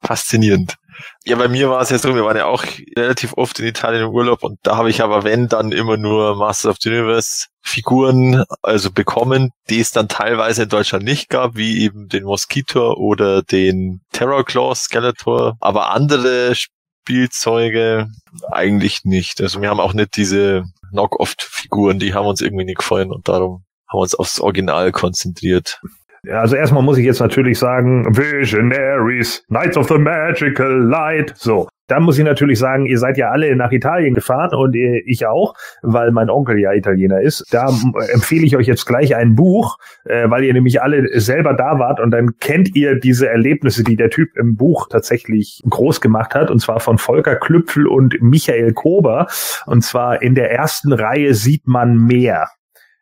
[0.00, 0.76] Faszinierend.
[1.24, 2.64] Ja, bei mir war es ja so, wir waren ja auch
[2.96, 6.36] relativ oft in Italien im Urlaub und da habe ich aber, wenn, dann immer nur
[6.36, 11.56] Masters of the Universe Figuren also bekommen, die es dann teilweise in Deutschland nicht gab,
[11.56, 18.08] wie eben den Mosquito oder den Terror Claw Skeletor, aber andere Spielzeuge
[18.50, 19.40] eigentlich nicht.
[19.40, 23.64] Also wir haben auch nicht diese Knock-Off-Figuren, die haben uns irgendwie nicht gefallen und darum
[23.88, 25.80] haben wir uns aufs Original konzentriert.
[26.28, 31.32] Also erstmal muss ich jetzt natürlich sagen, Visionaries, Knights of the Magical Light.
[31.36, 31.68] So.
[31.90, 35.54] Da muss ich natürlich sagen, ihr seid ja alle nach Italien gefahren und ich auch,
[35.82, 37.44] weil mein Onkel ja Italiener ist.
[37.50, 37.68] Da
[38.12, 41.98] empfehle ich euch jetzt gleich ein Buch, äh, weil ihr nämlich alle selber da wart
[41.98, 46.48] und dann kennt ihr diese Erlebnisse, die der Typ im Buch tatsächlich groß gemacht hat,
[46.48, 49.26] und zwar von Volker Klüpfel und Michael Kober.
[49.66, 52.46] Und zwar in der ersten Reihe sieht man mehr.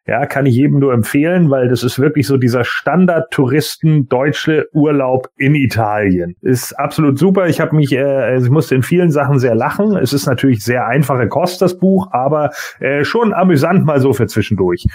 [0.08, 5.28] Ja, kann ich jedem nur empfehlen, weil das ist wirklich so dieser Standard-Touristen deutsche Urlaub
[5.36, 6.34] in Italien.
[6.40, 7.46] Ist absolut super.
[7.46, 9.98] Ich habe mich, äh, also ich musste in vielen Sachen sehr lachen.
[9.98, 14.26] Es ist natürlich sehr einfache Kost, das Buch, aber äh, schon amüsant mal so für
[14.26, 14.86] zwischendurch.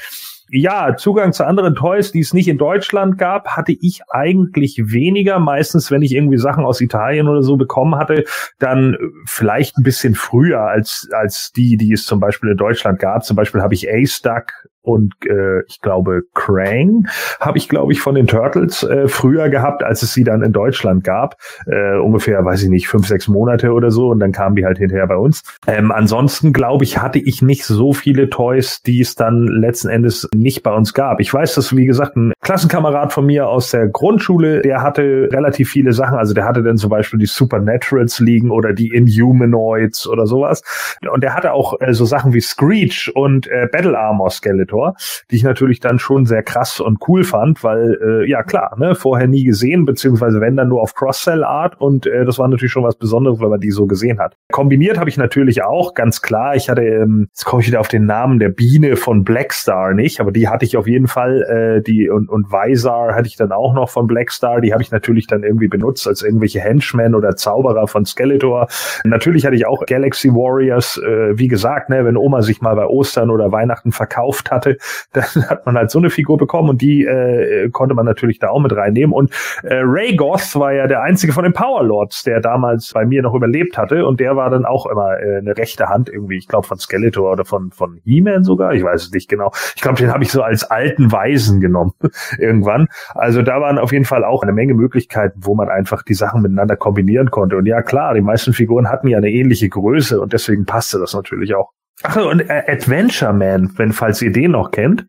[0.49, 5.37] Ja, Zugang zu anderen Toys, die es nicht in Deutschland gab, hatte ich eigentlich weniger.
[5.37, 8.25] Meistens, wenn ich irgendwie Sachen aus Italien oder so bekommen hatte,
[8.57, 8.97] dann
[9.27, 13.23] vielleicht ein bisschen früher als, als die, die es zum Beispiel in Deutschland gab.
[13.23, 14.51] Zum Beispiel habe ich Ace Duck
[14.83, 17.07] und äh, ich glaube Krang
[17.39, 20.51] habe ich glaube ich von den Turtles äh, früher gehabt, als es sie dann in
[20.51, 24.09] Deutschland gab, äh, ungefähr weiß ich nicht fünf sechs Monate oder so.
[24.09, 25.41] Und dann kamen die halt hinterher bei uns.
[25.67, 30.27] Ähm, ansonsten glaube ich hatte ich nicht so viele Toys, die es dann letzten Endes
[30.35, 31.21] nicht bei uns gab.
[31.21, 35.69] Ich weiß, dass wie gesagt ein Klassenkamerad von mir aus der Grundschule, der hatte relativ
[35.69, 40.27] viele Sachen, also der hatte dann zum Beispiel die Supernaturals liegen oder die Inhumanoids oder
[40.27, 40.61] sowas.
[41.09, 44.95] Und der hatte auch äh, so Sachen wie Screech und äh, Battle Armor Skeleton Editor,
[45.31, 48.95] die ich natürlich dann schon sehr krass und cool fand, weil äh, ja klar, ne,
[48.95, 52.83] vorher nie gesehen, beziehungsweise wenn dann nur auf Cross-Sell-Art und äh, das war natürlich schon
[52.83, 54.35] was Besonderes, weil man die so gesehen hat.
[54.51, 57.87] Kombiniert habe ich natürlich auch, ganz klar, ich hatte, ähm, jetzt komme ich wieder auf
[57.87, 61.81] den Namen der Biene von Blackstar nicht, aber die hatte ich auf jeden Fall, äh,
[61.81, 65.27] die und, und Visar hatte ich dann auch noch von Blackstar, die habe ich natürlich
[65.27, 68.67] dann irgendwie benutzt als irgendwelche Henchmen oder Zauberer von Skeletor.
[69.03, 72.85] Natürlich hatte ich auch Galaxy Warriors, äh, wie gesagt, ne, wenn Oma sich mal bei
[72.85, 74.77] Ostern oder Weihnachten verkauft hat, hatte,
[75.13, 78.49] dann hat man halt so eine Figur bekommen und die äh, konnte man natürlich da
[78.49, 79.13] auch mit reinnehmen.
[79.13, 79.31] Und
[79.63, 83.21] äh, Ray Goth war ja der einzige von den Power Lords, der damals bei mir
[83.21, 86.47] noch überlebt hatte und der war dann auch immer äh, eine rechte Hand irgendwie, ich
[86.47, 89.51] glaube von Skeletor oder von von He-Man sogar, ich weiß es nicht genau.
[89.75, 91.93] Ich glaube, den habe ich so als alten Weisen genommen
[92.37, 92.87] irgendwann.
[93.13, 96.41] Also da waren auf jeden Fall auch eine Menge Möglichkeiten, wo man einfach die Sachen
[96.41, 97.57] miteinander kombinieren konnte.
[97.57, 101.13] Und ja klar, die meisten Figuren hatten ja eine ähnliche Größe und deswegen passte das
[101.13, 101.71] natürlich auch.
[102.01, 105.05] Ach und äh, Adventure Man, wenn falls ihr den noch kennt.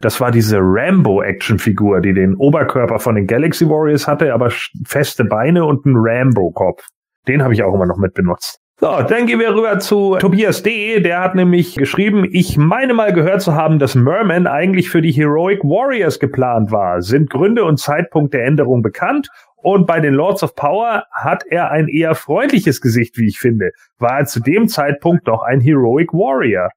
[0.00, 4.50] Das war diese Rambo-Actionfigur, die den Oberkörper von den Galaxy Warriors hatte, aber
[4.86, 6.84] feste Beine und einen Rambo-Kopf.
[7.26, 8.60] Den habe ich auch immer noch mit benutzt.
[8.80, 11.00] So, dann gehen wir rüber zu Tobias D.
[11.00, 15.10] Der hat nämlich geschrieben, ich meine mal gehört zu haben, dass Merman eigentlich für die
[15.10, 17.02] Heroic Warriors geplant war.
[17.02, 19.28] Sind Gründe und Zeitpunkt der Änderung bekannt?
[19.62, 23.70] Und bei den Lords of Power hat er ein eher freundliches Gesicht, wie ich finde.
[23.98, 26.70] War er zu dem Zeitpunkt doch ein Heroic Warrior?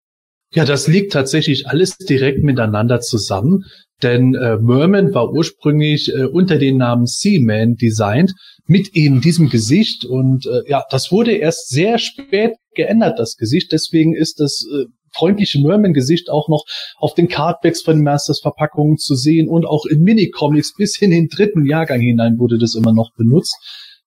[0.54, 3.64] Ja, das liegt tatsächlich alles direkt miteinander zusammen,
[4.04, 8.34] denn äh, Merman war ursprünglich äh, unter dem Namen Seaman designt,
[8.66, 13.72] mit eben diesem Gesicht und äh, ja, das wurde erst sehr spät geändert, das Gesicht,
[13.72, 16.64] deswegen ist das äh, freundliche Merman-Gesicht auch noch
[16.98, 21.66] auf den Cardbacks von Masters-Verpackungen zu sehen und auch in Minicomics bis in den dritten
[21.66, 23.56] Jahrgang hinein wurde das immer noch benutzt.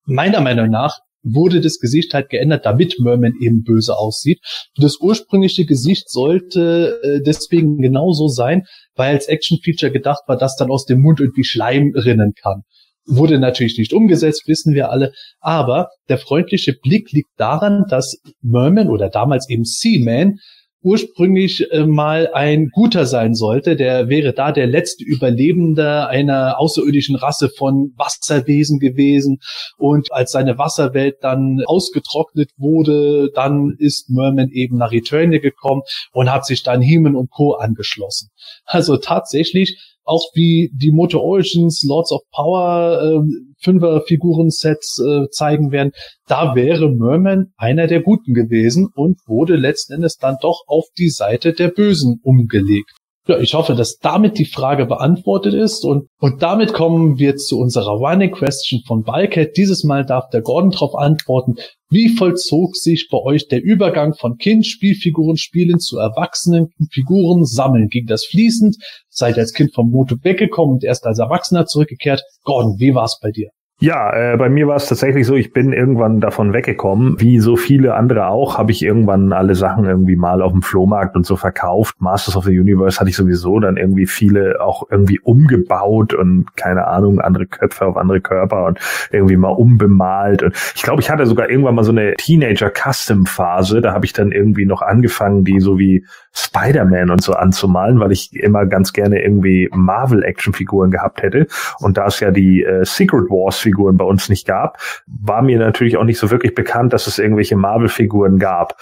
[0.07, 4.41] Meiner Meinung nach wurde das Gesicht halt geändert, damit Merman eben böse aussieht.
[4.77, 8.65] Das ursprüngliche Gesicht sollte äh, deswegen genauso sein,
[8.95, 12.63] weil als Action-Feature gedacht war, dass dann aus dem Mund irgendwie Schleim rinnen kann.
[13.07, 15.13] Wurde natürlich nicht umgesetzt, wissen wir alle.
[15.41, 20.39] Aber der freundliche Blick liegt daran, dass Merman oder damals eben Seaman
[20.85, 23.75] ursprünglich äh, mal ein Guter sein sollte.
[23.75, 29.39] Der wäre da der letzte Überlebende einer außerirdischen Rasse von Wasserwesen gewesen.
[29.79, 36.31] Und als seine Wasserwelt dann ausgetrocknet wurde, dann ist Merman eben nach Eternia gekommen und
[36.31, 37.55] hat sich dann Heeman und Co.
[37.55, 38.29] angeschlossen.
[38.67, 45.93] Also tatsächlich auch wie die Moto Origins, Lords of Power, äh, Fünfer-Figuren-Sets äh, zeigen werden,
[46.27, 51.11] da wäre Merman einer der Guten gewesen und wurde letzten Endes dann doch auf die
[51.11, 52.93] Seite der Bösen umgelegt.
[53.27, 57.59] Ja, ich hoffe, dass damit die Frage beantwortet ist und, und damit kommen wir zu
[57.59, 59.57] unserer Running Question von Balket.
[59.57, 61.55] Dieses Mal darf der Gordon darauf antworten.
[61.89, 67.89] Wie vollzog sich bei euch der Übergang von Kind Spielfiguren spielen zu erwachsenen Figuren sammeln?
[67.89, 68.77] Ging das fließend?
[69.09, 72.23] Seid ihr als Kind vom Moto weggekommen und erst als Erwachsener zurückgekehrt?
[72.43, 73.49] Gordon, wie war's bei dir?
[73.81, 77.21] Ja, äh, bei mir war es tatsächlich so, ich bin irgendwann davon weggekommen.
[77.21, 81.17] Wie so viele andere auch, habe ich irgendwann alle Sachen irgendwie mal auf dem Flohmarkt
[81.17, 81.97] und so verkauft.
[81.99, 86.87] Masters of the Universe hatte ich sowieso dann irgendwie viele auch irgendwie umgebaut und keine
[86.87, 88.79] Ahnung, andere Köpfe auf andere Körper und
[89.11, 90.45] irgendwie mal umbemalt.
[90.45, 93.81] Und ich glaube, ich hatte sogar irgendwann mal so eine Teenager-Custom-Phase.
[93.81, 98.13] Da habe ich dann irgendwie noch angefangen, die so wie Spider-Man und so anzumalen, weil
[98.13, 101.49] ich immer ganz gerne irgendwie Marvel-Action-Figuren gehabt hätte.
[101.81, 105.59] Und da es ja die äh, Secret Wars Marvel-Figuren bei uns nicht gab, war mir
[105.59, 108.77] natürlich auch nicht so wirklich bekannt, dass es irgendwelche Marvel-Figuren gab.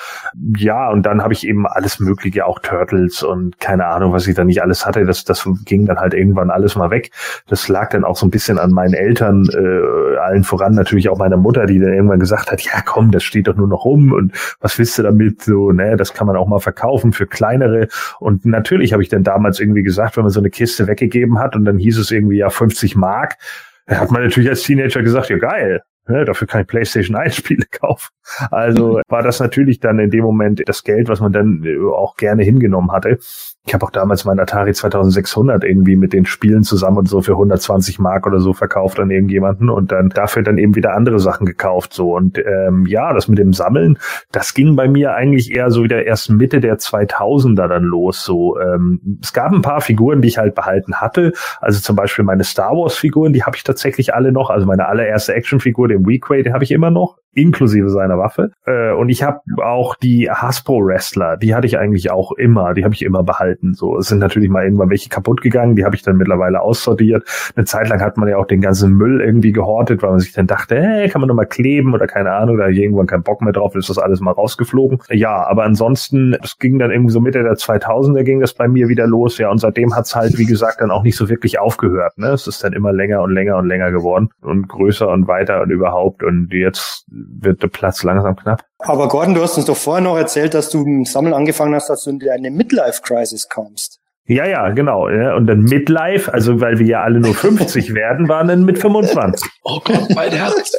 [0.57, 4.35] Ja, und dann habe ich eben alles Mögliche, auch Turtles und keine Ahnung, was ich
[4.35, 5.05] da nicht alles hatte.
[5.05, 7.11] Das, das ging dann halt irgendwann alles mal weg.
[7.49, 11.19] Das lag dann auch so ein bisschen an meinen Eltern, äh, allen voran natürlich auch
[11.19, 14.13] meiner Mutter, die dann irgendwann gesagt hat, ja komm, das steht doch nur noch rum
[14.13, 15.43] und was willst du damit?
[15.43, 17.89] So, ne, das kann man auch mal verkaufen für kleinere.
[18.21, 21.57] Und natürlich habe ich dann damals irgendwie gesagt, wenn man so eine Kiste weggegeben hat
[21.57, 23.37] und dann hieß es irgendwie ja 50 Mark,
[23.87, 27.65] hat man natürlich als Teenager gesagt, ja geil, ja, dafür kann ich PlayStation 1 Spiele
[27.71, 28.09] kaufen.
[28.51, 32.17] Also war das natürlich dann in dem Moment das Geld, was man dann äh, auch
[32.17, 33.19] gerne hingenommen hatte.
[33.65, 37.33] Ich habe auch damals meinen Atari 2600 irgendwie mit den Spielen zusammen und so für
[37.33, 41.47] 120 Mark oder so verkauft an irgendjemanden und dann dafür dann eben wieder andere Sachen
[41.47, 42.17] gekauft so.
[42.17, 43.99] Und ähm, ja, das mit dem Sammeln,
[44.33, 48.25] das ging bei mir eigentlich eher so wieder erst Mitte der 2000er dann los.
[48.25, 52.25] So, ähm, es gab ein paar Figuren, die ich halt behalten hatte, also zum Beispiel
[52.25, 56.05] meine Star Wars Figuren, die habe ich tatsächlich alle noch, also meine allererste Actionfigur, den
[56.05, 58.51] Weequay, den habe ich immer noch inklusive seiner Waffe.
[58.67, 62.85] Äh, und ich habe auch die Hasbro Wrestler, die hatte ich eigentlich auch immer, die
[62.85, 63.75] habe ich immer behalten.
[63.75, 67.25] So, es sind natürlich mal irgendwann welche kaputt gegangen, die habe ich dann mittlerweile aussortiert.
[67.57, 70.33] Eine Zeit lang hat man ja auch den ganzen Müll irgendwie gehortet, weil man sich
[70.33, 73.41] dann dachte, hey, kann man noch mal kleben oder keine Ahnung, da irgendwann keinen Bock
[73.43, 74.99] mehr drauf, ist das alles mal rausgeflogen.
[75.11, 78.89] Ja, aber ansonsten, es ging dann irgendwie so Mitte der 2000er ging das bei mir
[78.89, 82.19] wieder los, ja, und seitdem hat's halt, wie gesagt, dann auch nicht so wirklich aufgehört.
[82.19, 82.29] Ne?
[82.29, 85.71] Es ist dann immer länger und länger und länger geworden und größer und weiter und
[85.71, 88.65] überhaupt und jetzt wird der Platz langsam knapp.
[88.79, 91.89] Aber Gordon, du hast uns doch vorher noch erzählt, dass du im Sammeln angefangen hast,
[91.89, 94.01] dass du in eine Midlife-Crisis kommst.
[94.27, 95.09] Ja, ja, genau.
[95.09, 95.35] Ja.
[95.35, 99.51] Und dann Midlife, also weil wir ja alle nur 50 werden, waren dann mit 25.
[99.65, 100.73] Oh Gott, mein Herz.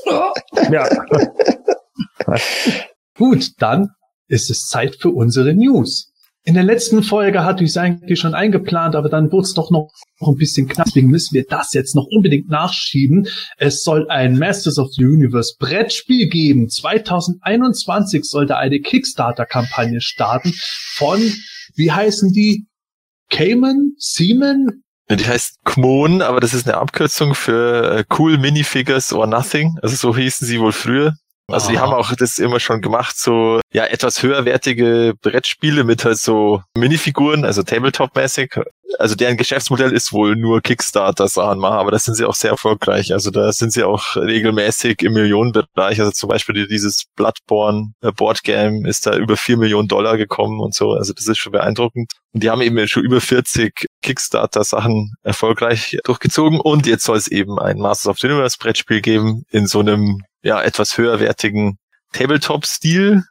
[0.71, 0.87] Ja.
[3.17, 3.89] Gut, dann
[4.27, 6.12] ist es Zeit für unsere News.
[6.45, 9.71] In der letzten Folge hatte ich es eigentlich schon eingeplant, aber dann wurde es doch
[9.71, 10.87] noch ein bisschen knapp.
[10.87, 13.27] Deswegen müssen wir das jetzt noch unbedingt nachschieben.
[13.57, 16.67] Es soll ein Masters of the Universe Brettspiel geben.
[16.67, 20.53] 2021 sollte eine Kickstarter-Kampagne starten
[20.95, 21.21] von,
[21.75, 22.65] wie heißen die?
[23.29, 23.93] Cayman?
[23.97, 24.83] Seaman?
[25.09, 29.77] Die heißt Kmon, aber das ist eine Abkürzung für äh, Cool Minifigures or Nothing.
[29.81, 31.13] Also so hießen sie wohl früher.
[31.51, 31.81] Also die Ah.
[31.81, 37.43] haben auch das immer schon gemacht, so ja etwas höherwertige Brettspiele mit halt so Minifiguren,
[37.43, 38.59] also Tabletop-mäßig.
[38.99, 43.11] Also deren Geschäftsmodell ist wohl nur Kickstarter-Sachen machen, aber da sind sie auch sehr erfolgreich.
[43.11, 45.99] Also da sind sie auch regelmäßig im Millionenbereich.
[45.99, 50.75] Also zum Beispiel dieses Bloodborne äh, Boardgame ist da über vier Millionen Dollar gekommen und
[50.75, 50.91] so.
[50.91, 52.11] Also das ist schon beeindruckend.
[52.33, 56.59] Und die haben eben schon über 40 Kickstarter-Sachen erfolgreich durchgezogen.
[56.59, 60.21] Und jetzt soll es eben ein Masters of the Universe Brettspiel geben in so einem
[60.43, 61.77] ja etwas höherwertigen
[62.11, 63.23] Tabletop-Stil.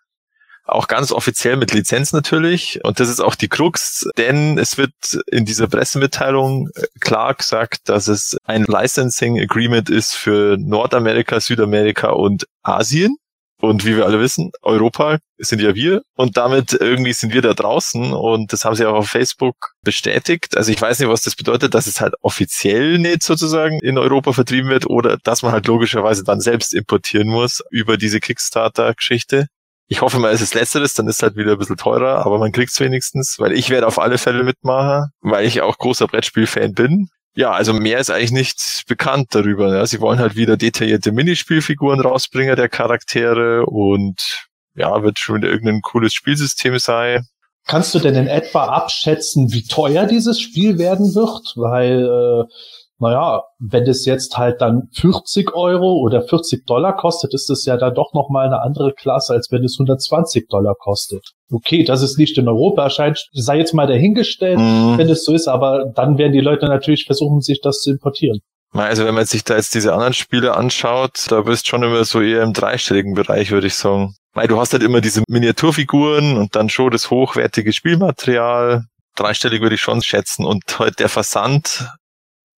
[0.64, 2.80] Auch ganz offiziell mit Lizenz natürlich.
[2.84, 4.92] Und das ist auch die Krux, denn es wird
[5.26, 12.10] in dieser Pressemitteilung äh, klar gesagt, dass es ein Licensing Agreement ist für Nordamerika, Südamerika
[12.10, 13.16] und Asien.
[13.62, 16.02] Und wie wir alle wissen, Europa sind ja wir.
[16.16, 18.12] Und damit irgendwie sind wir da draußen.
[18.12, 20.56] Und das haben sie auch auf Facebook bestätigt.
[20.56, 24.32] Also ich weiß nicht, was das bedeutet, dass es halt offiziell nicht sozusagen in Europa
[24.32, 29.46] vertrieben wird oder dass man halt logischerweise dann selbst importieren muss über diese Kickstarter-Geschichte.
[29.86, 32.38] Ich hoffe mal, es ist letzteres, dann ist es halt wieder ein bisschen teurer, aber
[32.38, 36.72] man kriegt's wenigstens, weil ich werde auf alle Fälle mitmachen, weil ich auch großer Brettspiel-Fan
[36.72, 37.10] bin.
[37.34, 39.74] Ja, also mehr ist eigentlich nicht bekannt darüber.
[39.74, 39.86] Ja.
[39.86, 45.80] Sie wollen halt wieder detaillierte Minispielfiguren rausbringen der Charaktere und ja, wird schon wieder irgendein
[45.80, 47.26] cooles Spielsystem sein.
[47.66, 51.52] Kannst du denn in etwa abschätzen, wie teuer dieses Spiel werden wird?
[51.56, 52.52] Weil, äh,
[53.02, 57.76] naja, wenn es jetzt halt dann 40 Euro oder 40 Dollar kostet, ist es ja
[57.76, 61.22] dann doch nochmal eine andere Klasse, als wenn es 120 Dollar kostet.
[61.50, 64.96] Okay, dass es nicht in Europa erscheint, sei jetzt mal dahingestellt, Mhm.
[64.96, 68.38] wenn es so ist, aber dann werden die Leute natürlich versuchen, sich das zu importieren.
[68.74, 72.22] Also wenn man sich da jetzt diese anderen Spiele anschaut, da bist schon immer so
[72.22, 74.14] eher im dreistelligen Bereich, würde ich sagen.
[74.32, 78.84] Weil du hast halt immer diese Miniaturfiguren und dann schon das hochwertige Spielmaterial.
[79.14, 80.46] Dreistellig würde ich schon schätzen.
[80.46, 81.86] Und halt der Versand,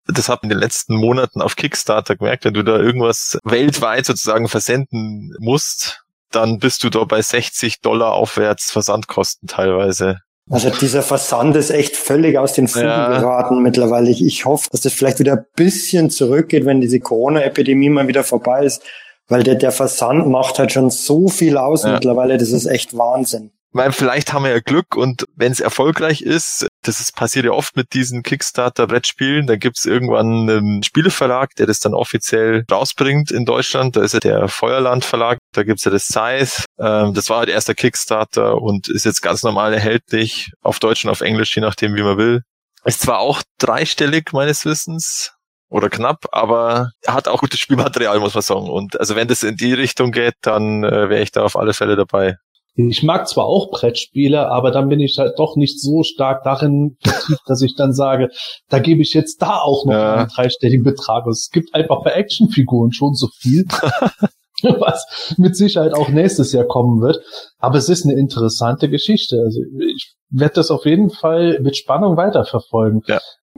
[0.08, 4.06] das hat man in den letzten Monaten auf Kickstarter gemerkt, wenn du da irgendwas weltweit
[4.06, 10.18] sozusagen versenden musst, dann bist du da bei 60 Dollar aufwärts Versandkosten teilweise.
[10.50, 13.08] Also dieser Versand ist echt völlig aus den Fugen Ja.
[13.20, 14.10] geraten mittlerweile.
[14.10, 18.24] Ich, ich hoffe, dass das vielleicht wieder ein bisschen zurückgeht, wenn diese Corona-Epidemie mal wieder
[18.26, 18.82] vorbei ist.
[19.30, 21.94] Weil der, der Versand macht halt schon so viel aus Ja.
[21.94, 23.52] mittlerweile, das ist echt Wahnsinn.
[23.72, 27.52] weil vielleicht haben wir ja Glück und wenn es erfolgreich ist, das ist, passiert ja
[27.52, 33.46] oft mit diesen Kickstarter-Brettspielen, dann gibt's irgendwann einen Spieleverlag, der das dann offiziell rausbringt in
[33.46, 33.96] Deutschland.
[33.96, 36.64] Da ist ja der Feuerland Verlag, da gibt's ja das Scythe.
[36.80, 41.12] Ähm, das war halt erster Kickstarter und ist jetzt ganz normal erhältlich auf Deutsch und
[41.12, 42.42] auf Englisch, je nachdem wie man will.
[42.86, 45.32] Ist zwar auch dreistellig meines Wissens,
[45.74, 48.70] oder knapp, aber er hat auch gutes Spielmaterial, muss man sagen.
[48.70, 51.74] Und also wenn das in die Richtung geht, dann äh, wäre ich da auf alle
[51.74, 52.36] Fälle dabei.
[52.76, 56.98] Ich mag zwar auch Brettspiele, aber dann bin ich halt doch nicht so stark darin
[57.02, 58.30] vertieft, dass ich dann sage,
[58.70, 60.16] da gebe ich jetzt da auch noch Ja.
[60.16, 61.28] einen dreistelligen Betrag.
[61.28, 63.66] Es gibt einfach bei Actionfiguren schon so viel,
[64.64, 67.20] was mit Sicherheit auch nächstes Jahr kommen wird.
[67.60, 69.40] Aber es ist eine interessante Geschichte.
[69.46, 69.60] Also
[69.96, 73.02] ich werde das auf jeden Fall mit Spannung weiterverfolgen.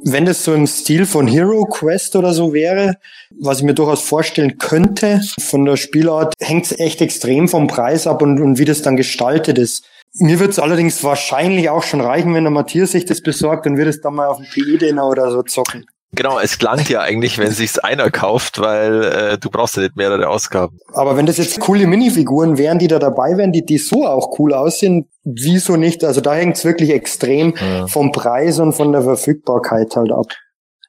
[0.03, 2.97] Wenn das so im Stil von Hero Quest oder so wäre,
[3.39, 8.05] was ich mir durchaus vorstellen könnte, von der Spielart hängt es echt extrem vom Preis
[8.05, 9.85] ab und, und wie das dann gestaltet ist.
[10.17, 13.77] Mir wird es allerdings wahrscheinlich auch schon reichen, wenn der Matthias sich das besorgt und
[13.77, 15.85] wird es dann mal auf dem PE-Dinner oder so zocken.
[16.11, 19.97] Genau, es klangt ja eigentlich, wenn sich's einer kauft, weil äh, du brauchst ja nicht
[19.97, 20.77] mehrere Ausgaben.
[20.93, 24.39] Aber wenn das jetzt coole Minifiguren wären, die da dabei wären, die, die so auch
[24.39, 26.03] cool aussehen, wieso nicht?
[26.05, 27.87] Also da hängt es wirklich extrem Ja.
[27.87, 30.27] vom Preis und von der Verfügbarkeit halt ab.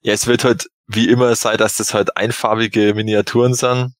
[0.03, 3.95] Ja, es wird halt wie immer sein, dass das halt einfarbige Miniaturen sind.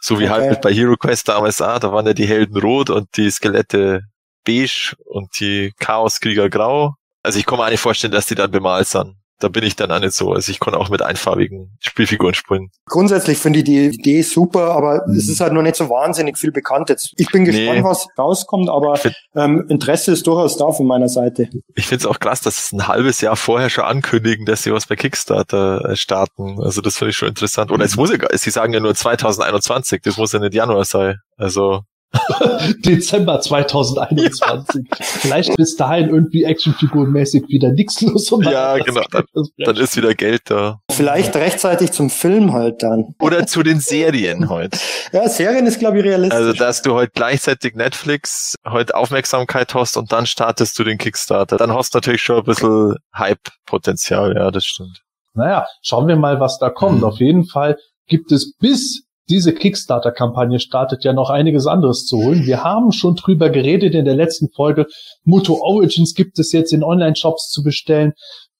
[0.00, 0.32] So wie Okay.
[0.32, 1.78] halt mit bei Hero Quest damals auch.
[1.78, 4.00] Da waren ja die Helden rot und die Skelette
[4.44, 6.94] beige und die Chaoskrieger grau.
[7.22, 9.14] Also ich kann mir auch nicht vorstellen, dass die dann bemalt sind.
[9.38, 10.32] Da bin ich dann auch nicht so.
[10.32, 12.70] Also ich kann auch mit einfarbigen Spielfiguren spielen.
[12.86, 16.52] Grundsätzlich finde ich die Idee super, aber es ist halt noch nicht so wahnsinnig viel
[16.52, 17.12] bekannt jetzt.
[17.16, 17.84] Ich bin gespannt, Nee.
[17.84, 21.48] was rauskommt, aber Find- ähm, Interesse ist durchaus da von meiner Seite.
[21.74, 24.72] Ich finde es auch krass, dass es ein halbes Jahr vorher schon ankündigen, dass sie
[24.72, 26.62] was bei Kickstarter äh, starten.
[26.62, 27.72] Also das finde ich schon interessant.
[27.72, 31.16] Oder es muss ja, sie sagen ja nur 2021, das muss ja nicht Januar sein.
[31.36, 31.80] Also
[32.84, 34.86] Dezember 2021.
[34.90, 38.30] Vielleicht bis dahin irgendwie actionfigurenmäßig wieder nix los.
[38.32, 39.02] und Ja, genau.
[39.10, 40.80] Das dann ist wieder Geld da.
[40.90, 43.14] Vielleicht rechtzeitig zum Film halt dann.
[43.20, 44.78] Oder zu den Serien heute.
[45.12, 46.38] Ja, Serien ist, glaube ich, realistisch.
[46.38, 51.58] Also, dass du heute gleichzeitig Netflix, heute Aufmerksamkeit hast und dann startest du den Kickstarter.
[51.58, 54.34] Dann hast du natürlich schon ein bisschen Hype-Potenzial.
[54.34, 55.02] Ja, das stimmt.
[55.34, 56.98] Naja, schauen wir mal, was da kommt.
[56.98, 57.04] Mhm.
[57.04, 62.44] Auf jeden Fall gibt es bis diese Kickstarter-Kampagne startet ja noch einiges anderes zu holen.
[62.44, 64.86] Wir haben schon drüber geredet in der letzten Folge.
[65.24, 68.12] Moto Origins gibt es jetzt in Online-Shops zu bestellen.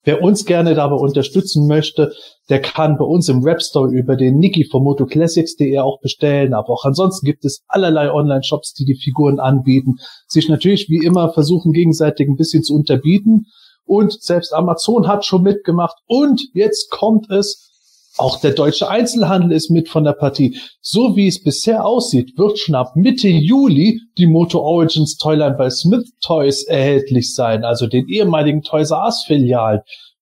[0.05, 2.13] Wer uns gerne dabei unterstützen möchte,
[2.49, 6.53] der kann bei uns im Webstore über den Niki von motoclassics.de auch bestellen.
[6.53, 9.95] Aber auch ansonsten gibt es allerlei Online-Shops, die die Figuren anbieten,
[10.27, 13.45] sich natürlich wie immer versuchen gegenseitig ein bisschen zu unterbieten.
[13.85, 15.95] Und selbst Amazon hat schon mitgemacht.
[16.05, 17.69] Und jetzt kommt es.
[18.17, 20.59] Auch der deutsche Einzelhandel ist mit von der Partie.
[20.81, 25.69] So wie es bisher aussieht, wird schon ab Mitte Juli die Moto Origins Toyline bei
[25.69, 29.81] Smith Toys erhältlich sein, also den ehemaligen Toys R Us Filialen.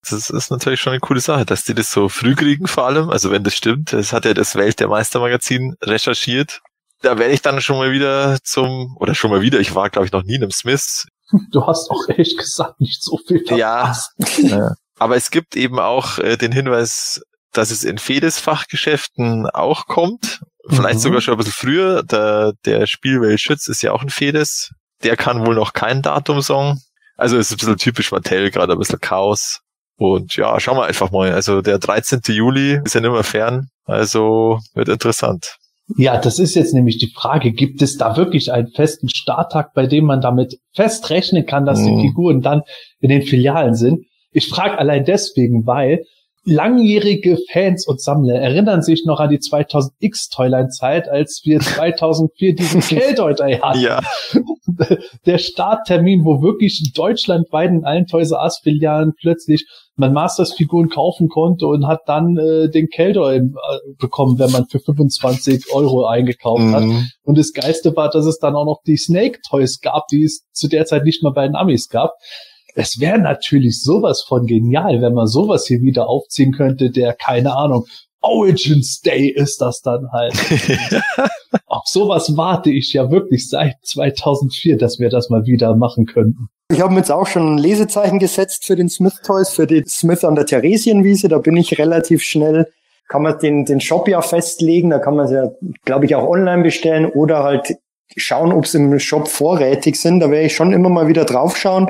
[0.10, 3.10] Das ist natürlich schon eine coole Sache, dass die das so früh kriegen vor allem.
[3.10, 6.62] Also wenn das stimmt, das hat ja das Welt der Meister Magazin recherchiert.
[7.04, 10.06] Da werde ich dann schon mal wieder zum, oder schon mal wieder, ich war glaube
[10.08, 11.06] ich noch nie in einem Smiths.
[11.52, 14.12] Du hast auch ehrlich gesagt nicht so viel Ja, verpasst.
[14.50, 14.74] ja.
[15.00, 17.22] Aber es gibt eben auch äh, den Hinweis,
[17.54, 20.42] dass es in Fedes-Fachgeschäften auch kommt.
[20.70, 21.00] Vielleicht Mhm.
[21.00, 22.04] sogar schon ein bisschen früher.
[22.04, 24.72] Der, der Spielweltschütz ist ja auch ein Fedes.
[25.04, 26.80] Der kann wohl noch kein Datum sagen.
[27.18, 29.62] Also es ist ein bisschen typisch Mattel, gerade ein bisschen Chaos.
[29.98, 31.32] Und ja, schauen wir einfach mal.
[31.34, 32.22] Also der 13.
[32.28, 33.68] Juli ist ja nicht mehr fern.
[33.86, 35.58] Also wird interessant.
[35.98, 39.88] Ja, das ist jetzt nämlich die Frage, gibt es da wirklich einen festen Starttag, bei
[39.88, 42.02] dem man damit fest rechnen kann, dass die Mhm.
[42.02, 42.62] Figuren dann
[43.00, 44.06] in den Filialen sind?
[44.32, 46.06] Ich frage allein deswegen, weil
[46.44, 52.82] langjährige Fans und Sammler erinnern sich noch an die 2000X Toyline-Zeit, als wir 2004 diesen
[52.82, 53.80] Geldeuter hatten.
[53.80, 54.02] Ja,
[55.26, 59.66] Der Starttermin, wo wirklich deutschlandweit in allen Toys R Us Filialen plötzlich
[59.96, 63.42] man Masters-Figuren kaufen konnte und hat dann äh, den Keldor äh,
[64.00, 66.84] bekommen, wenn man für 25 Euro eingekauft hat.
[66.84, 67.08] Mhm.
[67.24, 70.46] Und das Geiste war, dass es dann auch noch die Snake Toys gab, die es
[70.52, 72.14] zu der Zeit nicht mal bei den Amis gab.
[72.76, 77.56] Es wäre natürlich sowas von genial, wenn man sowas hier wieder aufziehen könnte, der, keine
[77.56, 77.86] Ahnung,
[78.22, 80.34] Origins Day ist das dann halt.
[81.66, 86.50] Auf sowas warte ich ja wirklich seit 2004, dass wir das mal wieder machen könnten.
[86.72, 89.84] Ich habe mir jetzt auch schon ein Lesezeichen gesetzt für den Smith Toys, für die
[89.88, 91.28] Smith an der Theresienwiese.
[91.28, 92.68] Da bin ich relativ schnell.
[93.10, 94.92] Kann man den, den Shop ja festlegen.
[94.92, 95.50] Da kann man es ja,
[95.84, 97.76] glaube ich, auch online bestellen oder halt
[98.16, 100.22] schauen, ob es im Shop vorrätig sind.
[100.22, 101.90] Da werde ich schon immer mal wieder draufschauen.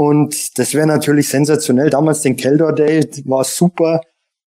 [0.00, 1.90] Und das wäre natürlich sensationell.
[1.90, 4.00] Damals den Keldor Day war super,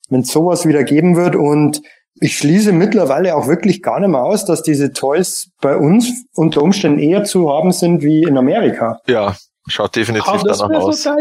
[0.09, 1.35] wenn es sowas wieder geben wird.
[1.35, 1.83] Und
[2.15, 6.63] ich schließe mittlerweile auch wirklich gar nicht mehr aus, dass diese Toys bei uns unter
[6.63, 8.97] Umständen eher zu haben sind wie in Amerika.
[9.05, 9.35] ja,
[9.67, 11.03] schaut definitiv das danach aus.
[11.03, 11.11] so.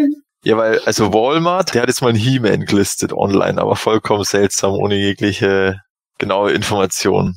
[0.45, 4.73] Ja, weil, also Walmart, der hat jetzt mal einen He-Man gelistet online, aber vollkommen seltsam,
[4.73, 5.77] ohne jegliche
[6.17, 7.35] genaue Information.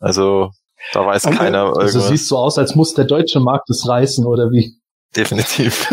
[0.00, 0.50] Also,
[0.92, 1.36] da weiß Okay.
[1.36, 2.08] keiner Also irgendwas.
[2.08, 4.74] sieht so aus, als muss der deutsche Markt es reißen oder wie.
[5.16, 5.88] Definitiv.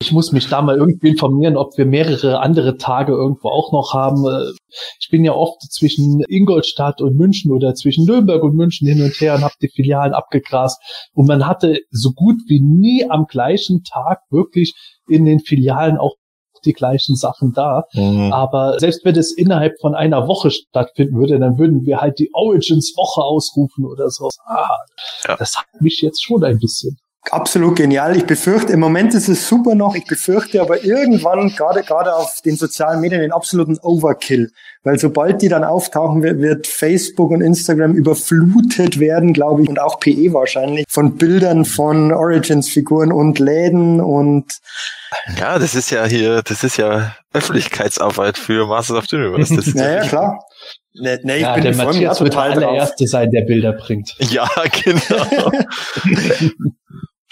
[0.00, 3.94] Ich muss mich da mal irgendwie informieren, ob wir mehrere andere Tage irgendwo auch noch
[3.94, 4.24] haben.
[4.26, 4.52] Äh,
[5.00, 9.12] Ich bin ja oft zwischen Ingolstadt und München oder zwischen Nürnberg und München hin und
[9.20, 10.80] her und habe die Filialen abgegrast.
[11.14, 14.74] Und man hatte so gut wie nie am gleichen Tag wirklich
[15.08, 16.14] in den Filialen auch
[16.64, 17.84] die gleichen Sachen da.
[17.92, 18.32] Mhm.
[18.32, 22.30] Aber selbst wenn es innerhalb von einer Woche stattfinden würde, dann würden wir halt die
[22.32, 24.30] Origins Woche ausrufen oder so.
[24.46, 24.68] Ah,
[25.28, 25.36] Ja.
[25.36, 26.96] Das hat mich jetzt schon ein bisschen.
[27.30, 28.16] Absolut genial.
[28.16, 29.94] Ich befürchte, im Moment ist es super noch.
[29.94, 34.50] Ich befürchte aber irgendwann, gerade, gerade auf den sozialen Medien, den absoluten Overkill.
[34.82, 39.80] Weil sobald die dann auftauchen, wird, wird Facebook und Instagram überflutet werden, glaube ich, und
[39.80, 44.58] auch PE wahrscheinlich, von Bildern von Origins-Figuren und Läden und
[45.38, 49.54] Ja, das ist ja hier, das ist ja Öffentlichkeitsarbeit für Masters of the Universe.
[49.54, 50.44] Das ist naja, klar.
[50.94, 54.14] Nee, nee, ich ja, bin der Matthias wird der allererste sein, der Bilder bringt.
[54.18, 54.50] Ja,
[54.84, 55.52] genau.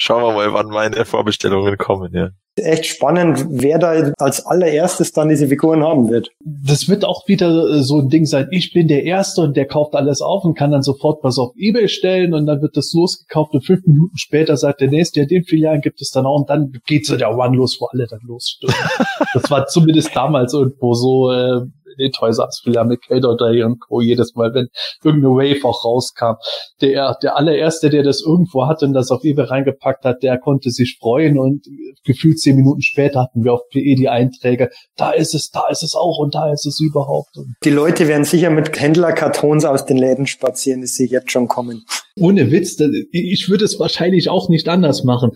[0.03, 2.30] Schauen wir mal, wann meine Vorbestellungen kommen, ja.
[2.57, 6.30] Echt spannend, wer da als allererstes dann diese Figuren haben wird.
[6.42, 8.48] Das wird auch wieder äh, so ein Ding sein.
[8.51, 11.53] Ich bin der Erste und der kauft alles auf und kann dann sofort was auf
[11.55, 15.26] Ebay stellen und dann wird das losgekauft und fünf Minuten später sagt der Nächste, ja,
[15.26, 18.07] den Filialen gibt es dann auch und dann geht so der One los, wo alle
[18.07, 18.76] dann losstürmen.
[19.34, 21.61] das war zumindest damals irgendwo so, äh,
[22.09, 24.01] Toys R Us Filialen mit Kader Day und Co.
[24.01, 24.68] jedes Mal, wenn
[25.05, 26.36] irgendeine Wave auch rauskam.
[26.80, 30.70] Der, der allererste, der das irgendwo hatte und das auf Ebay reingepackt hat, der konnte
[30.70, 31.66] sich freuen und
[32.05, 35.82] gefühlt zehn Minuten später hatten wir auf PE die Einträge, da ist es, da ist
[35.82, 37.30] es auch und da ist es überhaupt.
[37.64, 41.48] Die Leute werden sicher mit Händlerkartons aus den Läden spazieren, das sehe ich jetzt schon
[41.48, 41.84] kommen.
[42.18, 42.78] ohne Witz,
[43.12, 45.32] ich würde es wahrscheinlich auch nicht anders machen.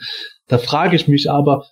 [0.49, 1.67] Da frage ich mich aber,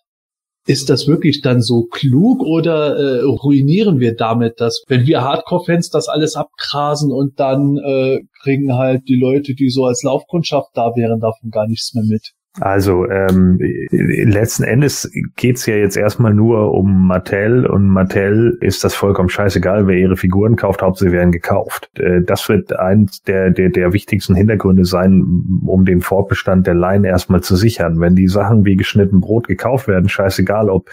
[0.66, 5.90] ist das wirklich dann so klug oder äh, ruinieren wir damit das, wenn wir Hardcore-Fans
[5.90, 10.92] das alles abgrasen und dann äh, kriegen halt die Leute, die so als Laufkundschaft da
[10.94, 12.32] wären, davon gar nichts mehr mit.
[12.60, 13.58] Also ähm,
[13.90, 19.86] letzten Endes geht's ja jetzt erstmal nur um Mattel und Mattel ist das vollkommen scheißegal,
[19.86, 21.90] wer ihre Figuren kauft, Hauptsache sie werden gekauft.
[21.98, 25.24] Äh, das wird eins der, der, der wichtigsten Hintergründe sein,
[25.64, 28.00] um den Fortbestand der Line erstmal zu sichern.
[28.00, 30.90] Wenn die Sachen wie geschnitten Brot gekauft werden, scheißegal, ob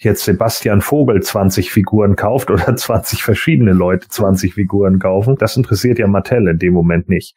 [0.00, 5.98] jetzt Sebastian Vogel 20 Figuren kauft oder 20 verschiedene Leute 20 Figuren kaufen, das interessiert
[5.98, 7.36] ja Mattel in dem Moment nicht.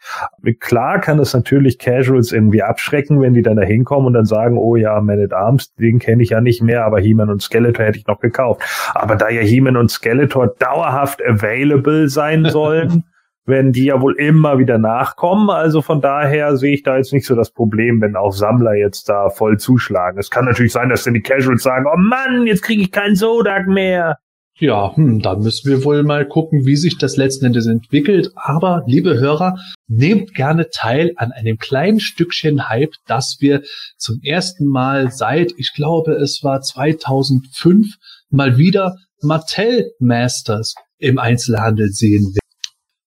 [0.59, 4.57] Klar kann es natürlich Casuals irgendwie abschrecken, wenn die dann da hinkommen und dann sagen,
[4.57, 7.85] oh ja, Man at Arms, den kenne ich ja nicht mehr, aber He-Man und Skeletor
[7.85, 8.61] hätte ich noch gekauft.
[8.93, 13.03] Aber da ja He-Man und Skeletor dauerhaft available sein sollen,
[13.45, 15.49] werden die ja wohl immer wieder nachkommen.
[15.49, 19.09] Also von daher sehe ich da jetzt nicht so das Problem, wenn auch Sammler jetzt
[19.09, 20.19] da voll zuschlagen.
[20.19, 23.15] Es kann natürlich sein, dass dann die Casuals sagen, oh Mann, jetzt kriege ich keinen
[23.15, 24.17] Sodak mehr.
[24.59, 28.31] Ja, hm, da müssen wir wohl mal gucken, wie sich das letzten Endes entwickelt.
[28.35, 33.63] Aber, liebe Hörer, nehmt gerne teil an einem kleinen Stückchen Hype, das wir
[33.97, 37.95] zum ersten Mal seit, ich glaube, es war 2005,
[38.29, 42.37] mal wieder Mattel Masters im Einzelhandel sehen werden.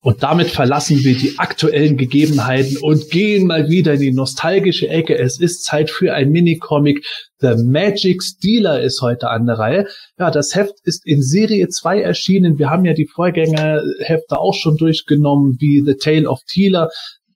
[0.07, 5.18] Und damit verlassen wir die aktuellen Gegebenheiten und gehen mal wieder in die nostalgische Ecke.
[5.18, 7.04] Es ist Zeit für ein Minicomic.
[7.40, 9.88] The Magic Stealer ist heute an der Reihe.
[10.16, 12.57] Ja, das Heft ist in Serie 2 erschienen.
[12.57, 16.88] Wir haben ja die Vorgängerhefte auch schon durchgenommen, wie The Tale of Teela.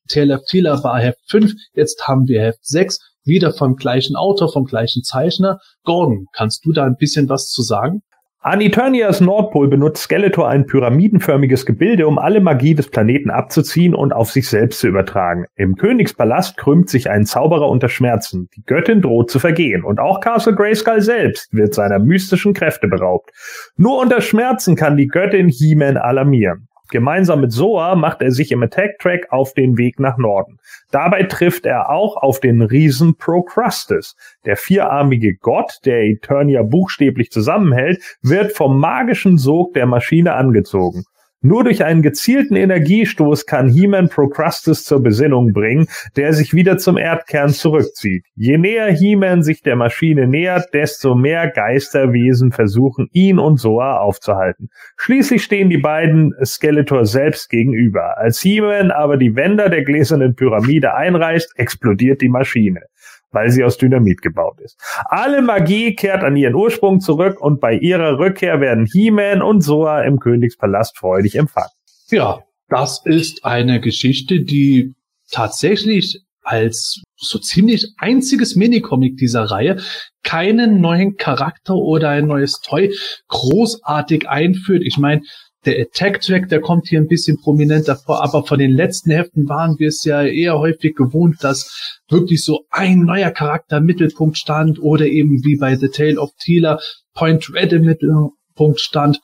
[0.09, 1.53] Tale of Teela war Heft 5.
[1.75, 3.01] Jetzt haben wir Heft 6.
[3.25, 5.59] Wieder vom gleichen Autor, vom gleichen Zeichner.
[5.83, 8.03] Gordon, kannst du da ein bisschen was zu sagen?
[8.43, 14.15] An Eternias Nordpol benutzt Skeletor ein pyramidenförmiges Gebilde, um alle Magie des Planeten abzuziehen und
[14.15, 15.45] auf sich selbst zu übertragen.
[15.57, 18.49] Im Königspalast krümmt sich ein Zauberer unter Schmerzen.
[18.57, 23.31] Die Göttin droht zu vergehen und auch Castle Grayskull selbst wird seiner mystischen Kräfte beraubt.
[23.77, 26.70] Nur unter Schmerzen kann die Göttin He-Man alarmieren.
[26.91, 30.59] Gemeinsam mit Soa macht er sich im Attack-Track auf den Weg nach Norden.
[30.91, 34.17] Dabei trifft er auch auf den Riesen Procrustes.
[34.45, 41.05] Der vierarmige Gott, der Eternia buchstäblich zusammenhält, wird vom magischen Sog der Maschine angezogen.
[41.43, 46.99] Nur durch einen gezielten Energiestoß kann He-Man Procrustes zur Besinnung bringen, der sich wieder zum
[46.99, 48.27] Erdkern zurückzieht.
[48.35, 54.69] Je näher He-Man sich der Maschine nähert, desto mehr Geisterwesen versuchen, ihn und Soa aufzuhalten.
[54.99, 58.19] Schließlich stehen die beiden Skeletor selbst gegenüber.
[58.19, 62.83] Als He-Man aber die Wände der gläsernen Pyramide einreißt, explodiert die Maschine
[63.31, 64.79] weil sie aus Dynamit gebaut ist.
[65.07, 70.03] Alle Magie kehrt an ihren Ursprung zurück und bei ihrer Rückkehr werden He-Man und Soa
[70.03, 71.71] im Königspalast freudig empfangen.
[72.11, 74.95] Ja, das ist eine Geschichte, die
[75.31, 79.81] tatsächlich als so ziemlich einziges Minicomic dieser Reihe
[80.23, 82.95] keinen neuen Charakter oder ein neues Toy
[83.29, 84.83] großartig einführt.
[84.85, 85.23] Ich meine,
[85.67, 89.79] Der Attack-Track, der kommt hier ein bisschen prominenter vor, aber von den letzten Heften waren
[89.79, 94.81] wir es ja eher häufig gewohnt, dass wirklich so ein neuer Charakter im Mittelpunkt stand
[94.81, 96.79] oder eben wie bei The Tale of Teela
[97.13, 99.21] Point Red im Mittelpunkt stand.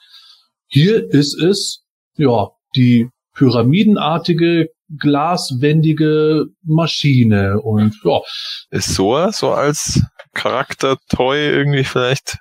[0.67, 1.85] Hier ist es,
[2.17, 4.69] ja, die pyramidenartige,
[4.99, 8.21] glaswendige Maschine und ja.
[8.71, 10.03] Ist Soa so als
[10.35, 12.39] Charakter-Toy irgendwie vielleicht?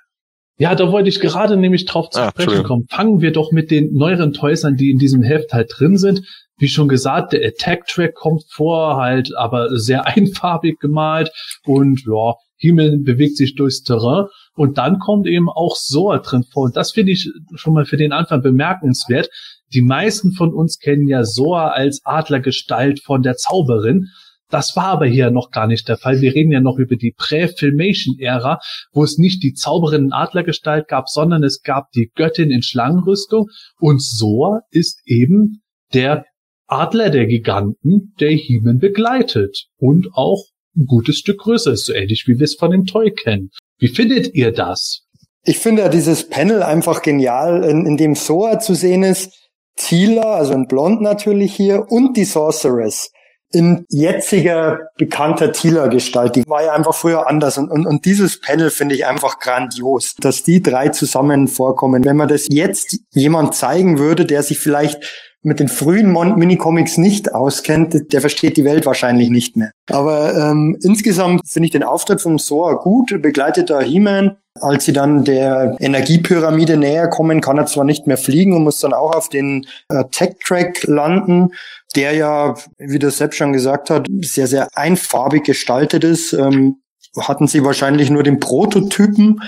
[0.58, 2.86] Ja, da wollte ich gerade nämlich drauf zu Ah, sprechen kommen.
[2.90, 6.22] Fangen wir doch mit den neueren Toys an, die in diesem Heft halt drin sind.
[6.58, 11.30] Wie schon gesagt, der Attack-Track kommt vor, halt aber sehr einfarbig gemalt
[11.64, 16.64] und ja, Himmel bewegt sich durchs Terrain und dann kommt eben auch Soa drin vor
[16.64, 19.28] und das finde ich schon mal für den Anfang bemerkenswert.
[19.74, 24.06] Die meisten von uns kennen ja Soa als Adlergestalt von der Zauberin.
[24.48, 26.20] Das war aber hier noch gar nicht der Fall.
[26.20, 28.60] Wir reden ja noch über die Prä-Filmation-Ära,
[28.92, 33.48] wo es nicht die Zauberin in Adlergestalt gab, sondern es gab die Göttin in Schlangenrüstung
[33.80, 36.24] und Soa ist eben der
[36.68, 40.44] Adler der Giganten, der Hiemen begleitet und auch
[40.76, 43.50] ein gutes Stück größer ist, so ähnlich wie wir es von dem Toy kennen.
[43.78, 45.02] Wie findet ihr das?
[45.44, 49.32] Ich finde ja dieses Panel einfach genial, in, in dem Soa zu sehen ist,
[49.76, 53.10] Tila, also in Blond natürlich hier, und die Sorceress
[53.52, 56.36] in jetziger bekannter Tila-Gestalt.
[56.36, 57.58] Die war ja einfach früher anders.
[57.58, 62.04] Und, und, und dieses Panel finde ich einfach grandios, dass die drei zusammen vorkommen.
[62.04, 67.32] Wenn man das jetzt jemand zeigen würde, der sich vielleicht mit den frühen Minicomics nicht
[67.32, 69.70] auskennt, der versteht die Welt wahrscheinlich nicht mehr.
[69.88, 74.38] Aber ähm, insgesamt finde ich den Auftritt von Soa gut, begleitet da He-Man.
[74.60, 78.80] Als sie dann der Energiepyramide näher kommen, kann er zwar nicht mehr fliegen und muss
[78.80, 81.50] dann auch auf den äh, Tech-Track landen,
[81.94, 86.32] der ja, wie der Sepp schon gesagt hat, sehr, sehr einfarbig gestaltet ist.
[86.32, 86.76] Ähm,
[87.18, 89.40] hatten sie wahrscheinlich nur den Prototypen.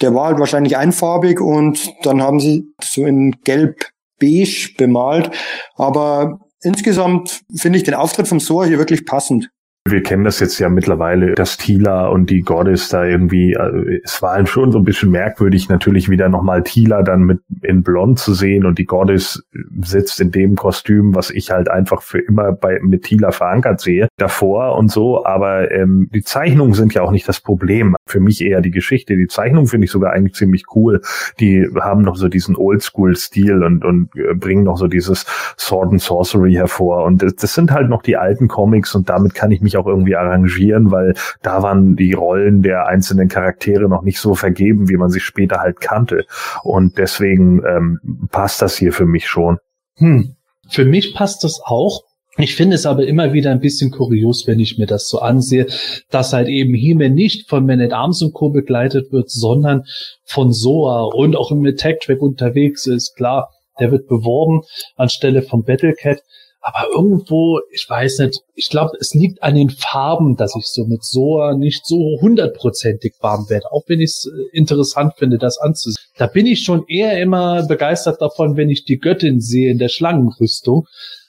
[0.00, 3.86] Der war halt wahrscheinlich einfarbig und dann haben sie so in gelb
[4.20, 5.30] beige bemalt.
[5.74, 9.50] Aber insgesamt finde ich den Auftritt vom Soa hier wirklich passend.
[9.88, 14.20] Wir kennen das jetzt ja mittlerweile, dass Tila und die Goddess da irgendwie, äh, es
[14.20, 18.34] war schon so ein bisschen merkwürdig, natürlich wieder nochmal Tila dann mit in Blond zu
[18.34, 19.42] sehen und die Goddess
[19.80, 24.08] sitzt in dem Kostüm, was ich halt einfach für immer bei mit Tila verankert sehe,
[24.18, 27.96] davor und so, aber ähm, die Zeichnungen sind ja auch nicht das Problem.
[28.06, 29.16] Für mich eher die Geschichte.
[29.16, 31.00] Die Zeichnung finde ich sogar eigentlich ziemlich cool.
[31.40, 35.24] Die haben noch so diesen Oldschool-Stil und, und äh, bringen noch so dieses
[35.58, 37.04] Sword and Sorcery hervor.
[37.04, 39.86] Und das, das sind halt noch die alten Comics und damit kann ich mich auch
[39.86, 44.96] irgendwie arrangieren, weil da waren die Rollen der einzelnen Charaktere noch nicht so vergeben, wie
[44.96, 46.24] man sie später halt kannte.
[46.62, 49.58] Und deswegen ähm, passt das hier für mich schon.
[49.96, 50.36] Hm.
[50.68, 52.02] Für mich passt das auch.
[52.38, 55.66] Ich finde es aber immer wieder ein bisschen kurios, wenn ich mir das so ansehe,
[56.10, 58.50] dass halt eben He-Man nicht von Man at Arms und Co.
[58.50, 59.82] begleitet wird, sondern
[60.24, 63.16] von Soa und auch im Attack-Track unterwegs ist.
[63.16, 63.50] Klar,
[63.80, 64.62] der wird beworben
[64.96, 66.22] anstelle von Battlecat.
[66.62, 70.84] Aber irgendwo, ich weiß nicht, ich glaube, es liegt an den Farben, dass ich so
[70.84, 75.58] mit Soa nicht so hundertprozentig warm werde, auch wenn ich es äh, interessant finde, das
[75.58, 76.04] anzusehen.
[76.18, 79.88] Da bin ich schon eher immer begeistert davon, wenn ich die Göttin sehe in der
[79.88, 80.86] Schlangenrüstung.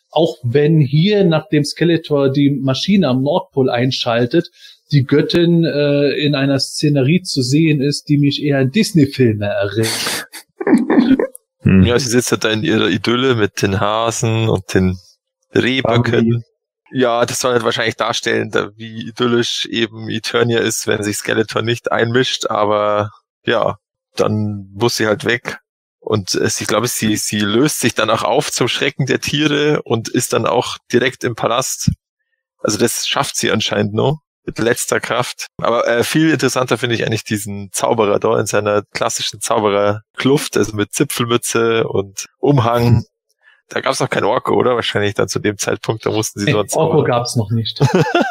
[0.10, 4.50] Auch wenn hier, nachdem Skeletor die Maschine am Nordpol einschaltet,
[4.92, 10.28] die Göttin äh, in einer Szenerie zu sehen ist, die mich eher an Disney-Filme erinnert.
[11.62, 11.84] Hm.
[11.84, 14.98] Ja, sie sitzt halt da in ihrer Idylle mit den Hasen und den
[15.54, 16.44] Rehböcken.
[16.94, 21.62] Ja, das soll halt wahrscheinlich darstellen, da wie idyllisch eben Eternia ist, wenn sich Skeletor
[21.62, 23.12] nicht einmischt, aber
[23.46, 23.78] ja,
[24.16, 25.60] dann muss sie halt weg.
[26.00, 29.82] Und es, ich glaube, sie, sie löst sich dann auch auf zum Schrecken der Tiere
[29.84, 31.92] und ist dann auch direkt im Palast.
[32.58, 35.48] Also das schafft sie anscheinend noch mit letzter Kraft.
[35.58, 40.76] Aber äh, viel interessanter finde ich eigentlich diesen Zauberer da in seiner klassischen Zaubererkluft, also
[40.76, 43.04] mit Zipfelmütze und Umhang.
[43.74, 44.76] Da gab es noch kein Orko, oder?
[44.76, 47.04] Wahrscheinlich dann zu dem Zeitpunkt, da mussten sie so einen Orko Zauberer.
[47.06, 47.80] gab's noch nicht.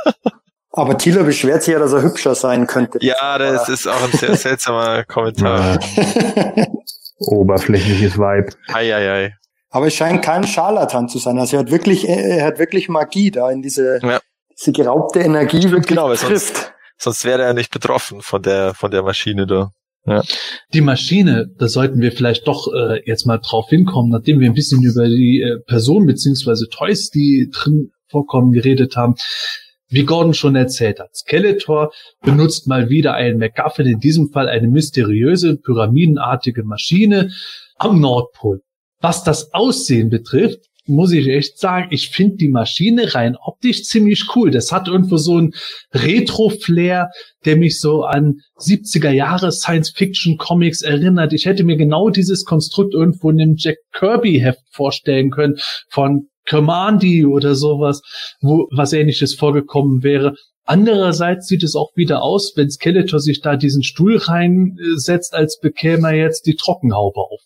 [0.72, 2.98] Aber Tila beschwert sich ja, dass er hübscher sein könnte.
[3.02, 5.78] Ja, das ist auch ein sehr seltsamer Kommentar.
[7.18, 8.52] Oberflächliches Vibe.
[8.72, 9.34] Eieiei.
[9.70, 11.38] Aber es scheint kein Scharlatan zu sein.
[11.38, 14.20] Also er hat wirklich, er hat wirklich Magie da in diese, Ja.
[14.58, 16.72] diese geraubte Energie wirklich genau, weil sonst- trifft.
[16.98, 19.70] Sonst wäre er nicht betroffen von der, von der Maschine da.
[20.72, 24.54] Die Maschine, da sollten wir vielleicht doch äh, jetzt mal drauf hinkommen, nachdem wir ein
[24.54, 29.14] bisschen über die äh, Personen beziehungsweise Toys, die drin vorkommen, geredet haben.
[29.88, 31.92] Wie Gordon schon erzählt hat, Skeletor
[32.22, 37.30] benutzt mal wieder einen MacGuffin, in diesem Fall eine mysteriöse, pyramidenartige Maschine
[37.76, 38.60] am Nordpol.
[39.00, 44.24] Was das Aussehen betrifft, muss ich echt sagen, ich finde die Maschine rein optisch ziemlich
[44.34, 44.50] cool.
[44.50, 45.52] Das hat irgendwo so ein
[45.94, 47.08] Retro-Flair,
[47.44, 51.32] der mich so an 70er Jahre Science-Fiction-Comics erinnert.
[51.32, 55.56] Ich hätte mir genau dieses Konstrukt irgendwo in einem Jack Kirby-Heft vorstellen können
[55.88, 58.02] von Commandy oder sowas,
[58.40, 60.34] wo was ähnliches vorgekommen wäre.
[60.64, 66.08] Andererseits sieht es auch wieder aus, wenn Skeletor sich da diesen Stuhl reinsetzt, als bekäme
[66.08, 67.40] er jetzt die Trockenhaube auf.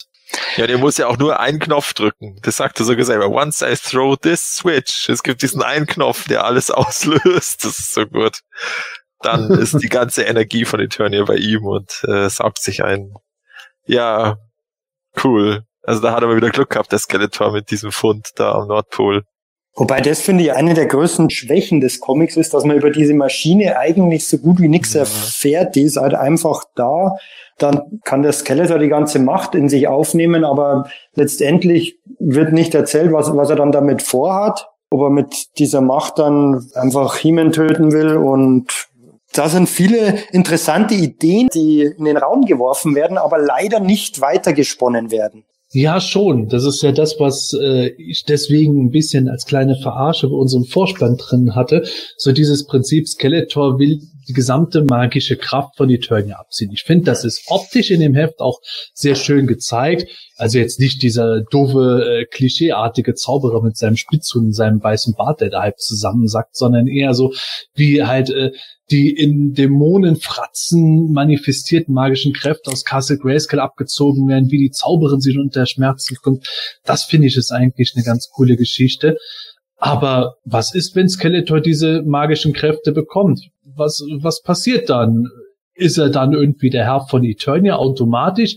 [0.57, 2.39] Ja, der muss ja auch nur einen Knopf drücken.
[2.43, 3.29] Das sagte sogar selber.
[3.29, 5.09] Once I throw this switch.
[5.09, 7.65] Es gibt diesen einen Knopf, der alles auslöst.
[7.65, 8.41] Das ist so gut.
[9.21, 13.13] Dann ist die ganze Energie von Eternia bei ihm und äh, saugt sich ein.
[13.87, 14.39] Ja,
[15.23, 15.65] cool.
[15.83, 18.69] Also da hat er mal wieder Glück gehabt, der Skeletor mit diesem Fund da am
[18.69, 19.25] Nordpol.
[19.77, 23.15] Wobei das finde ich eine der größten Schwächen des Comics ist, dass man über diese
[23.15, 25.01] Maschine eigentlich so gut wie nichts Ja.
[25.01, 25.75] erfährt.
[25.75, 27.17] Die ist halt einfach da.
[27.59, 33.13] Dann kann der Skeletor die ganze Macht in sich aufnehmen, aber letztendlich wird nicht erzählt,
[33.13, 34.69] was, was er dann damit vorhat.
[34.91, 38.89] Ob er mit dieser Macht dann einfach He-Man töten will und
[39.33, 45.11] da sind viele interessante Ideen, die in den Raum geworfen werden, aber leider nicht weitergesponnen
[45.11, 45.45] werden.
[45.75, 46.49] Ja, schon.
[46.49, 50.65] Das ist ja das, was äh, ich deswegen ein bisschen als kleine Verarsche bei unserem
[50.65, 51.83] Vorspann drin hatte.
[52.17, 56.71] So dieses Prinzip, Skeletor will die gesamte magische Kraft von Eternia abziehen.
[56.73, 58.61] Ich finde, das ist optisch in dem Heft auch
[58.93, 60.09] sehr schön gezeigt.
[60.37, 65.41] Also jetzt nicht dieser doofe, äh, klischeeartige Zauberer mit seinem Spitzhund und seinem weißen Bart,
[65.41, 67.33] der da halb zusammensackt, sondern eher so
[67.75, 68.53] wie halt äh,
[68.91, 75.39] die in Dämonenfratzen manifestierten magischen Kräfte aus Castle Grayskull abgezogen werden, wie die Zauberin sich
[75.39, 76.47] unter Schmerzen kommt.
[76.85, 79.17] Das finde ich ist eigentlich eine ganz coole Geschichte.
[79.77, 83.51] Aber was ist, wenn Skeletor diese magischen Kräfte bekommt?
[83.77, 85.27] Was, was passiert dann?
[85.77, 88.55] Ist er dann irgendwie der Herr von Eternia automatisch?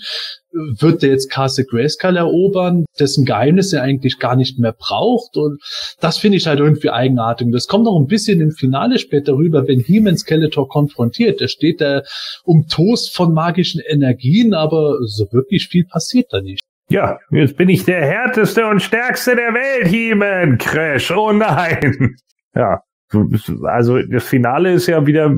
[0.51, 5.35] Wird er jetzt Castle Grayskull erobern, dessen Geheimnis er eigentlich gar nicht mehr braucht?
[5.35, 5.59] Und
[5.99, 7.47] das finde ich halt irgendwie eigenartig.
[7.51, 11.41] Das kommt noch ein bisschen im Finale später rüber, wenn He-Man Skeletor konfrontiert.
[11.41, 12.03] Da steht er
[12.43, 16.61] um Toast von magischen Energien, aber so wirklich viel passiert da nicht.
[16.89, 20.59] Ja, jetzt bin ich der härteste und stärkste der Welt, He-Man.
[20.59, 22.15] Crash, oh nein.
[22.55, 22.81] Ja.
[23.09, 23.25] So,
[23.63, 25.33] Also das Finale ist ja wieder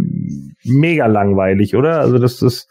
[0.64, 2.00] mega langweilig, oder?
[2.00, 2.68] Also das, das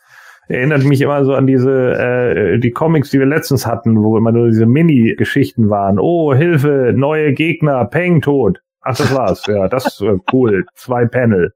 [0.49, 4.32] erinnert mich immer so an diese äh, die Comics, die wir letztens hatten, wo immer
[4.32, 5.99] nur diese Mini-Geschichten waren.
[5.99, 8.61] Oh, Hilfe, neue Gegner, Peng tot.
[8.80, 9.44] Ach, das war's.
[9.46, 10.64] Ja, das äh, cool.
[10.74, 11.53] Zwei Panel.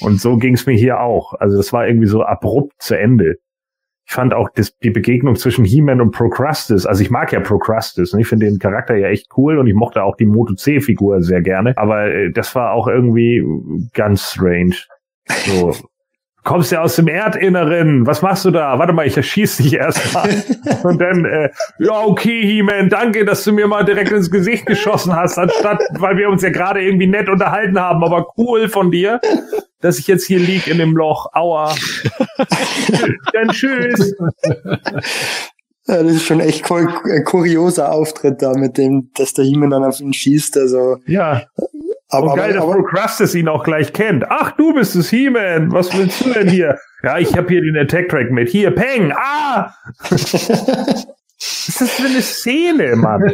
[0.00, 1.34] Und so ging's mir hier auch.
[1.34, 3.36] Also das war irgendwie so abrupt zu Ende.
[4.06, 8.12] Ich fand auch das, die Begegnung zwischen He-Man und Procrustes, also ich mag ja Procrustes
[8.12, 11.22] und ich finde den Charakter ja echt cool und ich mochte auch die Moto C-Figur
[11.22, 13.42] sehr gerne, aber äh, das war auch irgendwie
[13.92, 14.76] ganz strange.
[15.26, 15.72] So.
[16.44, 18.06] Kommst ja aus dem Erdinneren.
[18.06, 18.78] Was machst du da?
[18.78, 20.28] Warte mal, ich erschieß dich erstmal.
[20.82, 25.16] Und dann, äh, ja, okay, He-Man, danke, dass du mir mal direkt ins Gesicht geschossen
[25.16, 28.04] hast, anstatt, weil wir uns ja gerade irgendwie nett unterhalten haben.
[28.04, 29.22] Aber cool von dir,
[29.80, 31.30] dass ich jetzt hier lieg in dem Loch.
[31.32, 31.74] Aua.
[33.32, 34.14] dann tschüss.
[35.86, 36.86] Ja, das ist schon echt kur
[37.24, 40.58] kurioser Auftritt da mit dem, dass der He-Man dann auf ihn schießt.
[40.58, 41.42] Also, Ja,
[42.14, 44.24] aber, und geil, dass aber, aber Procrustes ihn auch gleich kennt.
[44.28, 45.72] Ach, du bist es, He-Man.
[45.72, 46.78] Was willst du denn hier?
[47.02, 48.48] Ja, ich habe hier den Attack-Track mit.
[48.48, 49.12] Hier, Peng.
[49.16, 49.74] Ah!
[51.44, 53.32] Was ist das für eine Szene, Mann?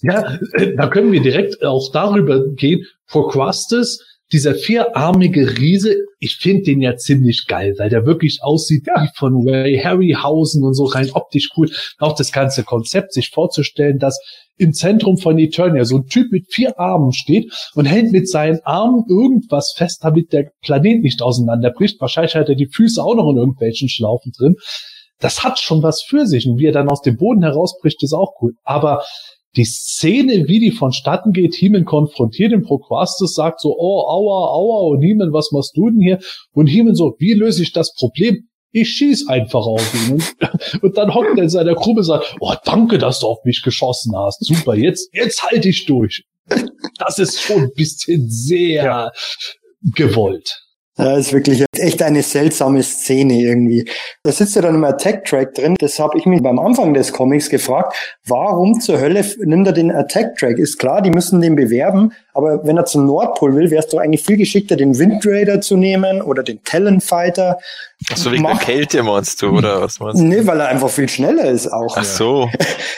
[0.00, 0.38] Ja,
[0.76, 2.84] da können wir direkt auch darüber gehen.
[3.08, 9.08] Procrustes, dieser vierarmige Riese, ich finde den ja ziemlich geil, weil der wirklich aussieht wie
[9.14, 11.70] von Ray Harryhausen und so rein optisch cool.
[11.98, 14.18] Auch das ganze Konzept, sich vorzustellen, dass
[14.58, 18.60] im Zentrum von Eternia so ein Typ mit vier Armen steht und hält mit seinen
[18.64, 22.00] Armen irgendwas fest, damit der Planet nicht auseinanderbricht.
[22.00, 24.56] Wahrscheinlich hat er die Füße auch noch in irgendwelchen Schlaufen drin.
[25.20, 26.48] Das hat schon was für sich.
[26.48, 28.52] Und wie er dann aus dem Boden herausbricht, ist auch cool.
[28.64, 29.04] Aber
[29.58, 34.88] die Szene, wie die vonstatten geht, Heeman konfrontiert den Procrustes, sagt so, oh, aua, aua,
[34.94, 36.18] und Heeman, was machst du denn hier?
[36.52, 38.48] Und Heeman so, wie löse ich das Problem?
[38.70, 40.14] Ich schieß einfach auf ihn.
[40.14, 40.36] Und,
[40.82, 43.62] und dann hockt er in seiner Gruppe und sagt, oh, danke, dass du auf mich
[43.62, 44.44] geschossen hast.
[44.44, 46.24] Super, jetzt, jetzt halte ich durch.
[46.98, 49.10] Das ist schon ein bisschen sehr Ja.
[49.94, 50.50] gewollt.
[50.98, 53.88] Ja, ist wirklich echt eine seltsame Szene irgendwie.
[54.24, 55.76] Da sitzt ja dann im Attack-Track drin.
[55.78, 57.94] Das habe ich mich beim Anfang des Comics gefragt.
[58.26, 60.58] Warum zur Hölle nimmt er den Attack-Track?
[60.58, 63.98] Ist klar, die müssen den bewerben, aber wenn er zum Nordpol will, wäre es doch
[64.00, 67.58] eigentlich viel geschickter, den Wind Raider zu nehmen oder den Talonfighter.
[68.10, 70.24] Ach so wegen der Mach- Kälte meinst du, oder was meinst du?
[70.24, 71.96] Nee, weil er einfach viel schneller ist auch.
[71.96, 72.50] Ach so.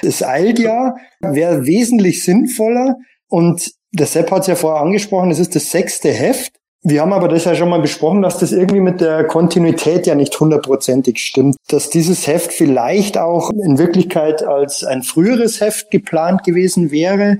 [0.03, 2.97] Es eilt ja, wäre wesentlich sinnvoller.
[3.29, 6.53] Und der Sepp hat es ja vorher angesprochen, es ist das sechste Heft.
[6.83, 10.15] Wir haben aber das ja schon mal besprochen, dass das irgendwie mit der Kontinuität ja
[10.15, 11.57] nicht hundertprozentig stimmt.
[11.69, 17.39] Dass dieses Heft vielleicht auch in Wirklichkeit als ein früheres Heft geplant gewesen wäre.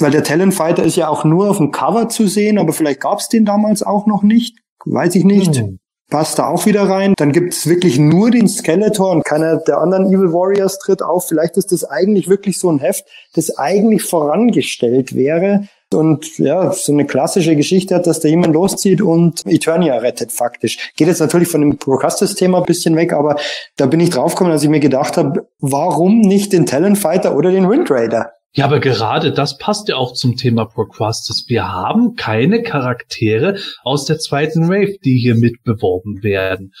[0.00, 3.20] Weil der Talentfighter ist ja auch nur auf dem Cover zu sehen, aber vielleicht gab
[3.20, 4.58] es den damals auch noch nicht.
[4.84, 5.56] Weiß ich nicht.
[5.56, 5.78] Hm.
[6.10, 7.14] Passt da auch wieder rein.
[7.16, 11.28] Dann gibt's wirklich nur den Skeletor und keiner der anderen Evil Warriors tritt auf.
[11.28, 13.04] Vielleicht ist das eigentlich wirklich so ein Heft,
[13.34, 19.00] das eigentlich vorangestellt wäre und ja, so eine klassische Geschichte hat, dass da jemand loszieht
[19.00, 20.92] und Eternia rettet faktisch.
[20.96, 23.36] Geht jetzt natürlich von dem Procastus-Thema ein bisschen weg, aber
[23.76, 27.50] da bin ich draufgekommen, als ich mir gedacht habe, warum nicht den Talent Fighter oder
[27.50, 28.32] den Wind Raider?
[28.56, 31.46] Ja, aber gerade das passt ja auch zum Thema Procrustes.
[31.48, 36.72] Wir haben keine Charaktere aus der zweiten Wave, die hier mitbeworben werden.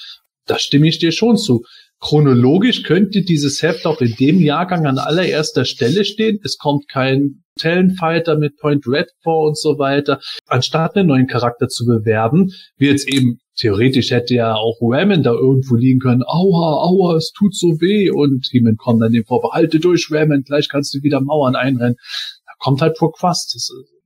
[0.46, 1.64] Da stimme ich dir schon zu.
[2.04, 6.38] Chronologisch könnte dieses Heft auch in dem Jahrgang an allererster Stelle stehen.
[6.44, 10.20] Es kommt kein Talonfighter mit Point Red vor und so weiter.
[10.46, 15.32] Anstatt einen neuen Charakter zu bewerben, wie jetzt eben theoretisch hätte ja auch Ramen da
[15.32, 16.22] irgendwo liegen können.
[16.26, 18.10] Aua, aua, es tut so weh.
[18.10, 21.96] Und Heeman kommt dann dem vor, halte durch, Ramen, gleich kannst du wieder Mauern einrennen.
[22.44, 23.56] Da kommt halt Proquast.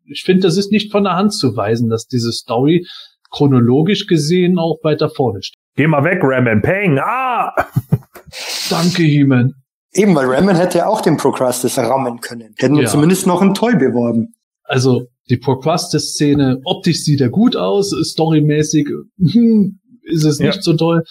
[0.05, 2.87] Ich finde, das ist nicht von der Hand zu weisen, dass diese Story
[3.33, 5.59] chronologisch gesehen auch weiter vorne steht.
[5.75, 6.63] Geh mal weg, Ramen.
[6.63, 6.99] Peng.
[6.99, 7.28] Ah!
[8.71, 9.55] Danke, Heeman.
[9.93, 12.55] Eben, weil Ramen hätte ja auch den Procrustes rammen können.
[12.57, 12.89] Hätten wir Ja.
[12.89, 14.35] zumindest noch ein Toy beworben.
[14.65, 18.87] Also die Procrustes-Szene, optisch sieht er gut aus, storymäßig
[19.33, 20.63] hm, ist es nicht Ja.
[20.63, 21.03] so toll.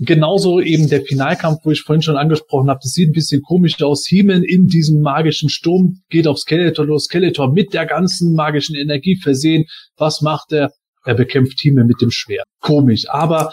[0.00, 3.82] Genauso eben der Finalkampf, wo ich vorhin schon angesprochen habe, das sieht ein bisschen komisch
[3.82, 4.06] aus.
[4.06, 7.04] He-Man in diesem magischen Sturm geht auf Skeletor los.
[7.06, 9.64] Skeletor mit der ganzen magischen Energie versehen.
[9.96, 10.70] Was macht er?
[11.04, 12.44] Er bekämpft He-Man mit dem Schwert.
[12.60, 13.08] Komisch.
[13.08, 13.52] Aber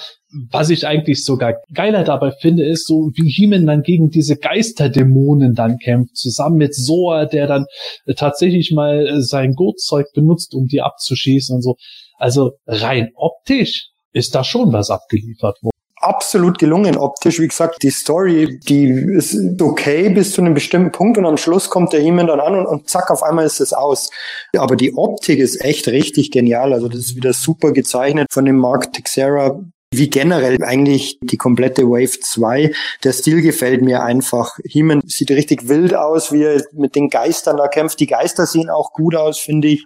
[0.51, 5.53] was ich eigentlich sogar geiler dabei finde, ist so, wie He-Man dann gegen diese Geisterdämonen
[5.53, 7.65] dann kämpft, zusammen mit Soa, der dann
[8.05, 11.75] äh, tatsächlich mal äh, sein Gurtzeug benutzt, um die abzuschießen und so.
[12.17, 15.71] Also rein optisch ist da schon was abgeliefert worden.
[15.97, 17.39] Absolut gelungen optisch.
[17.39, 21.69] Wie gesagt, die Story, die ist okay bis zu einem bestimmten Punkt und am Schluss
[21.69, 24.11] kommt der He-Man dann an und, und zack, auf einmal ist es aus.
[24.55, 26.73] Aber die Optik ist echt richtig genial.
[26.73, 29.59] Also das ist wieder super gezeichnet von dem Mark Texera.
[29.97, 32.73] Wie generell eigentlich die komplette Wave 2.
[33.03, 34.57] Der Stil gefällt mir einfach.
[34.63, 37.99] He-Man sieht richtig wild aus, wie er mit den Geistern da kämpft.
[37.99, 39.85] Die Geister sehen auch gut aus, finde ich.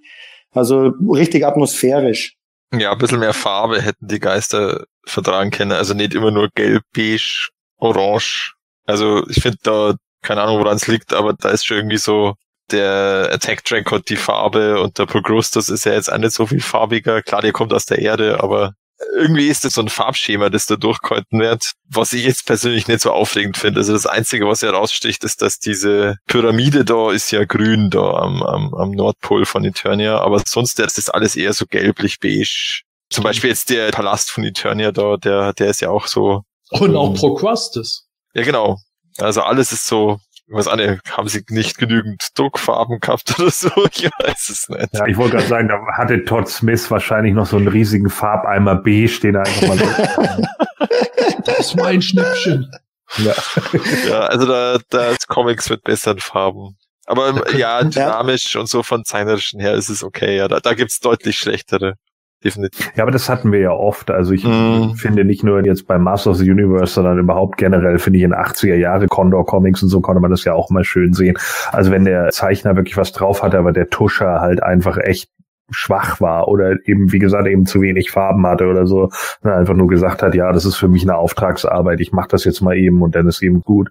[0.52, 2.36] Also richtig atmosphärisch.
[2.74, 5.72] Ja, ein bisschen mehr Farbe hätten die Geister vertragen können.
[5.72, 8.54] Also nicht immer nur gelb, beige, orange.
[8.86, 12.36] Also ich finde da, keine Ahnung, woran es liegt, aber da ist schon irgendwie so,
[12.72, 16.46] der Attack Track hat die Farbe und der Progrustus ist ja jetzt auch nicht so
[16.46, 17.22] viel farbiger.
[17.22, 18.74] Klar, der kommt aus der Erde, aber
[19.16, 23.02] irgendwie ist das so ein Farbschema, das da durchgehalten wird, was ich jetzt persönlich nicht
[23.02, 23.80] so aufregend finde.
[23.80, 28.44] Also das Einzige, was heraussticht, ist, dass diese Pyramide da ist ja grün da am,
[28.44, 32.82] am, am Nordpol von Eternia, aber sonst ist das alles eher so gelblich-beige.
[33.10, 36.96] Zum Beispiel jetzt der Palast von Eternia da, der, der ist ja auch so, Und
[36.96, 38.08] auch Ähm, Procrustes.
[38.34, 38.78] ja genau.
[39.18, 40.20] Also alles ist so,
[40.52, 43.70] weiß auch nicht, haben sie nicht genügend Druckfarben gehabt oder so?
[43.92, 44.94] Ich weiß es nicht.
[44.94, 48.76] Ja, ich wollte gerade sagen, da hatte Todd Smith wahrscheinlich noch so einen riesigen Farbeimer
[48.76, 49.78] beige, den er einfach mal
[51.46, 52.72] Das ist mein Schnäppchen.
[53.18, 53.34] ja.
[54.08, 56.78] Ja, also da, da ist Comics mit besseren Farben.
[57.06, 60.38] Aber ähm, ja, dynamisch und so von zeichnerischen her ist es okay.
[60.38, 61.96] Ja, da, da gibt's deutlich schlechtere.
[62.44, 62.92] Definitiv.
[62.96, 64.12] ja, aber das hatten wir ja oft.
[64.12, 64.96] Also ich Mhm.
[64.96, 68.34] finde nicht nur jetzt bei Master of the Universe, sondern überhaupt generell finde ich in
[68.34, 71.38] 80er Jahre Condor Comics und so konnte man das ja auch mal schön sehen.
[71.72, 75.30] Also wenn der Zeichner wirklich was drauf hatte, aber der Tuscher halt einfach echt
[75.72, 79.10] schwach war oder eben, wie gesagt, eben zu wenig Farben hatte oder so,
[79.42, 82.62] einfach nur gesagt hat, ja, das ist für mich eine Auftragsarbeit, ich mache das jetzt
[82.62, 83.90] mal eben und dann ist eben gut.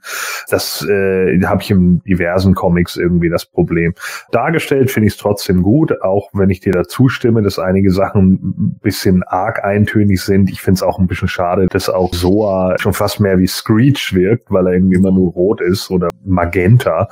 [0.51, 3.95] Das äh, habe ich in diversen Comics irgendwie das Problem.
[4.31, 8.33] Dargestellt finde ich es trotzdem gut, auch wenn ich dir dazu stimme, dass einige Sachen
[8.33, 10.51] ein bisschen arg eintönig sind.
[10.51, 14.15] Ich finde es auch ein bisschen schade, dass auch Soa schon fast mehr wie Screech
[14.15, 17.09] wirkt, weil er irgendwie immer nur rot ist oder magenta.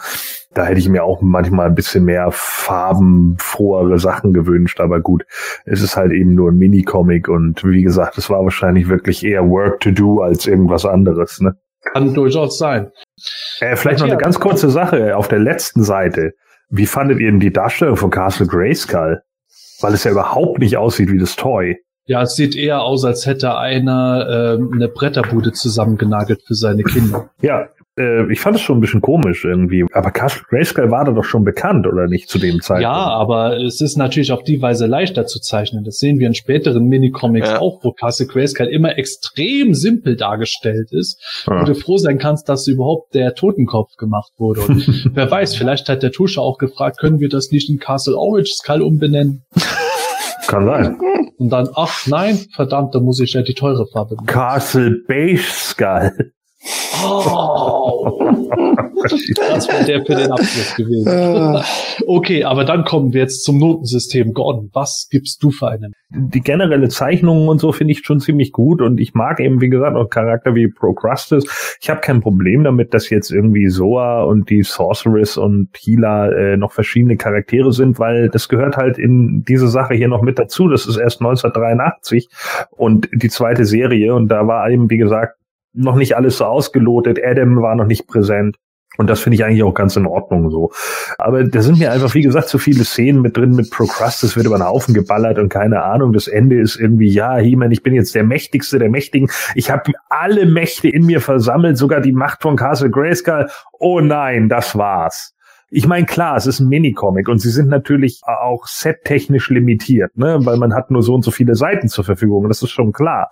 [0.56, 5.26] Da hätte ich mir auch manchmal ein bisschen mehr farbenfrohere Sachen gewünscht, aber gut,
[5.66, 9.46] es ist halt eben nur ein Minicomic und wie gesagt, es war wahrscheinlich wirklich eher
[9.50, 11.42] Work to do als irgendwas anderes.
[11.42, 11.56] Ne?
[11.92, 12.90] Kann durchaus sein.
[13.60, 16.32] Äh, vielleicht noch eine ganz kurze Sache auf der letzten Seite.
[16.70, 19.20] Wie fandet ihr denn die Darstellung von Castle Grayskull?
[19.82, 21.76] Weil es ja überhaupt nicht aussieht wie das Toy.
[22.06, 27.28] Ja, es sieht eher aus, als hätte einer ähm, eine Bretterbude zusammengenagelt für seine Kinder.
[27.42, 27.68] Ja,
[27.98, 29.84] äh, ich fand es schon ein bisschen komisch irgendwie.
[29.92, 32.82] Aber Castle Grayskull war da doch schon bekannt, oder nicht, zu dem Zeitpunkt?
[32.82, 35.84] Ja, aber es ist natürlich auf die Weise leichter zu zeichnen.
[35.84, 37.60] Das sehen wir in späteren Minicomics Ja.
[37.60, 41.44] auch, wo Castle Grayskull immer extrem simpel dargestellt ist.
[41.46, 41.60] Ja.
[41.60, 44.60] Wo du froh sein kannst, dass überhaupt der Totenkopf gemacht wurde.
[44.62, 48.16] Und wer weiß, vielleicht hat der Tuscher auch gefragt, können wir das nicht in Castle
[48.16, 49.44] Orange Skull umbenennen?
[50.46, 50.96] Kann sein.
[51.38, 54.26] Und dann, ach nein, verdammt, da muss ich ja die teure Farbe nehmen.
[54.26, 56.12] Castle Beige Skull.
[57.04, 58.18] Oh,
[59.02, 61.06] das wäre der für den Abschluss gewesen.
[61.06, 61.62] Äh,
[62.06, 64.32] Okay, aber dann kommen wir jetzt zum Notensystem.
[64.32, 65.92] Gordon, was gibst du für einen?
[66.10, 69.68] Die generelle Zeichnung und so finde ich schon ziemlich gut und ich mag eben, wie
[69.68, 71.78] gesagt, auch Charakter wie Procrustes.
[71.80, 76.56] Ich habe kein Problem damit, dass jetzt irgendwie Soa und die Sorceress und Hila äh,
[76.56, 80.68] noch verschiedene Charaktere sind, weil das gehört halt in diese Sache hier noch mit dazu.
[80.68, 82.28] Das ist erst 1983
[82.70, 85.36] und die zweite Serie und da war eben, wie gesagt,
[85.76, 87.18] noch nicht alles so ausgelotet.
[87.22, 88.56] Adam war noch nicht präsent.
[88.98, 90.72] Und das finde ich eigentlich auch ganz in Ordnung so.
[91.18, 94.46] Aber da sind mir einfach, wie gesagt, so viele Szenen mit drin mit Procrustes wird
[94.46, 96.12] über den Haufen geballert und keine Ahnung.
[96.12, 99.28] Das Ende ist irgendwie, ja, He-Man, ich bin jetzt der Mächtigste der Mächtigen.
[99.54, 103.48] Ich habe alle Mächte in mir versammelt, sogar die Macht von Castle Grayskull.
[103.78, 105.34] Oh nein, das war's.
[105.68, 110.38] Ich meine, klar, es ist ein Minicomic und sie sind natürlich auch settechnisch limitiert, ne,
[110.42, 113.30] weil man hat nur so und so viele Seiten zur Verfügung, das ist schon klar.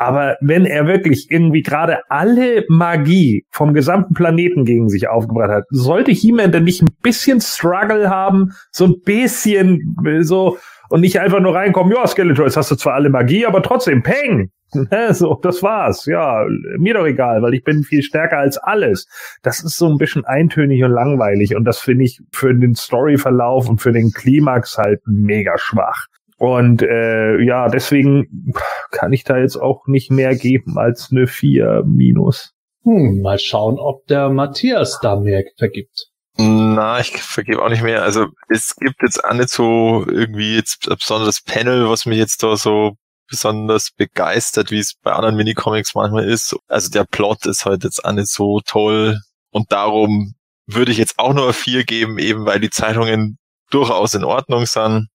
[0.00, 5.64] Aber wenn er wirklich irgendwie gerade alle Magie vom gesamten Planeten gegen sich aufgebracht hat,
[5.70, 10.56] sollte He-Man denn nicht ein bisschen Struggle haben, so ein bisschen äh, so
[10.88, 14.02] und nicht einfach nur reinkommen, ja, Skeletor, jetzt hast du zwar alle Magie, aber trotzdem,
[14.04, 14.50] Peng!
[14.74, 16.04] Ne, So, das war's.
[16.04, 16.44] Ja,
[16.76, 19.06] mir doch egal, weil ich bin viel stärker als alles.
[19.42, 23.68] Das ist so ein bisschen eintönig und langweilig und das finde ich für den Storyverlauf
[23.68, 26.06] und für den Klimax halt mega schwach.
[26.38, 28.54] Und äh, ja, deswegen
[28.90, 32.54] kann ich da jetzt auch nicht mehr geben als eine 4 minus.
[32.84, 36.06] Hm, mal schauen, ob der Matthias da mehr vergibt.
[36.36, 38.04] Na, ich vergebe auch nicht mehr.
[38.04, 42.44] Also es gibt jetzt auch nicht so irgendwie jetzt ein besonderes Panel, was mich jetzt
[42.44, 42.92] da so
[43.28, 46.56] besonders begeistert, wie es bei anderen Minicomics manchmal ist.
[46.68, 49.18] Also der Plot ist halt jetzt auch nicht so toll
[49.50, 50.34] und darum
[50.66, 53.38] würde ich jetzt auch nur eine 4 geben, eben weil die Zeichnungen
[53.70, 55.08] durchaus in Ordnung sind,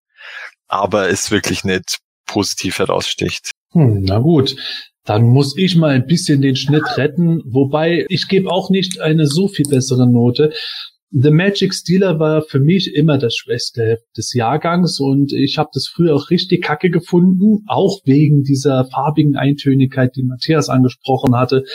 [0.67, 3.51] aber es wirklich nicht positiv heraussticht.
[3.71, 4.55] Hm, na gut.
[5.05, 9.27] Dann muss ich mal ein bisschen den Schnitt retten, wobei ich gebe auch nicht eine
[9.27, 10.53] so viel bessere Note.
[11.15, 15.87] The Magic Stealer war für mich immer das schwächste des Jahrgangs und ich habe das
[15.87, 21.65] früher auch richtig kacke gefunden, auch wegen dieser farbigen Eintönigkeit, die Matthias angesprochen hatte.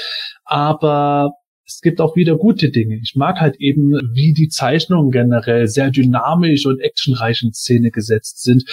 [0.44, 1.34] Aber
[1.68, 2.98] es gibt auch wieder gute Dinge.
[3.02, 8.42] Ich mag halt eben, wie die Zeichnungen generell sehr dynamisch und actionreich in Szene gesetzt
[8.42, 8.64] sind.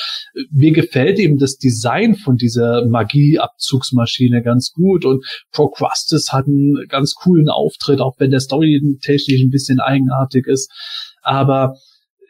[0.49, 7.15] Mir gefällt eben das Design von dieser Magieabzugsmaschine ganz gut und Procrustes hat einen ganz
[7.15, 10.71] coolen Auftritt, auch wenn der Story technisch ein bisschen eigenartig ist.
[11.21, 11.75] Aber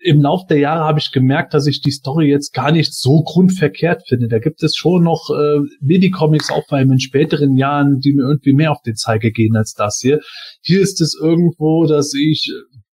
[0.05, 3.23] im Lauf der Jahre habe ich gemerkt, dass ich die Story jetzt gar nicht so
[3.23, 4.27] grundverkehrt finde.
[4.27, 8.21] Da gibt es schon noch äh, Mini-Comics, auch vor allem in späteren Jahren, die mir
[8.21, 10.19] irgendwie mehr auf den Zeiger gehen als das hier.
[10.61, 12.53] Hier ist es irgendwo, dass ich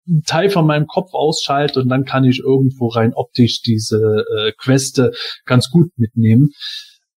[0.08, 4.52] einen Teil von meinem Kopf ausschalte und dann kann ich irgendwo rein optisch diese äh,
[4.56, 5.11] Queste
[5.46, 6.50] ganz gut mitnehmen.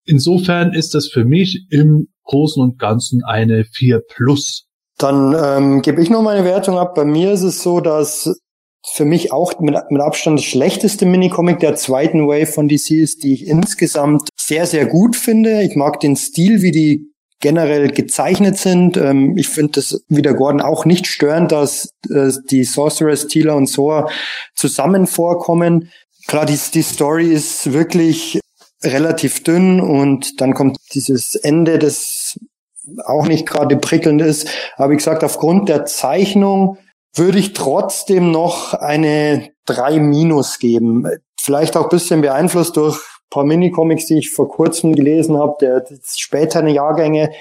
[0.05, 4.65] Insofern ist das für mich im Großen und Ganzen eine 4 plus.
[4.97, 6.95] Dann ähm, gebe ich noch meine Wertung ab.
[6.95, 8.39] Bei mir ist es so, dass
[8.85, 13.23] für mich auch mit, mit Abstand das schlechteste Minicomic der zweiten Wave von DC ist,
[13.23, 15.63] die ich insgesamt sehr, sehr gut finde.
[15.63, 18.97] Ich mag den Stil, wie die generell gezeichnet sind.
[18.97, 23.53] Ähm, ich finde das wie der Gordon auch nicht störend, dass äh, die Sorceress, Tila
[23.53, 24.09] und Soa
[24.55, 25.89] zusammen vorkommen.
[26.27, 28.39] Klar, die, die Story ist wirklich
[28.81, 32.39] relativ dünn und dann kommt dieses Ende, das
[33.05, 34.47] auch nicht gerade prickelnd ist.
[34.75, 36.77] Aber wie gesagt, aufgrund der Zeichnung
[37.15, 41.07] würde ich trotzdem noch eine 3 minus geben.
[41.39, 45.55] Vielleicht auch ein bisschen beeinflusst durch ein paar Minicomics, die ich vor kurzem gelesen habe,
[45.61, 45.85] der
[46.15, 47.31] späteren Jahrgänge.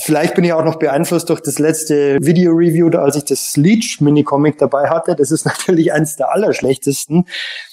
[0.00, 4.88] Vielleicht bin ich auch noch beeinflusst durch das letzte Video-Review, als ich das Leech-Minicomic dabei
[4.88, 5.14] hatte.
[5.14, 7.26] Das ist natürlich eins der allerschlechtesten,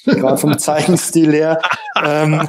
[0.06, 1.60] gerade vom Zeichenstil her.
[2.04, 2.48] Ähm,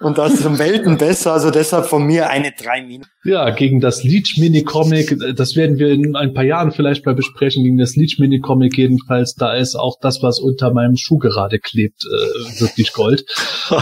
[0.00, 3.06] und das ist um Welten besser, also deshalb von mir eine 3 minus.
[3.24, 7.64] Ja, gegen das Leech Mini-Comic, das werden wir in ein paar Jahren vielleicht mal besprechen,
[7.64, 12.02] gegen das Leech Mini-Comic jedenfalls, da ist auch das, was unter meinem Schuh gerade klebt,
[12.04, 13.24] äh, wirklich Gold.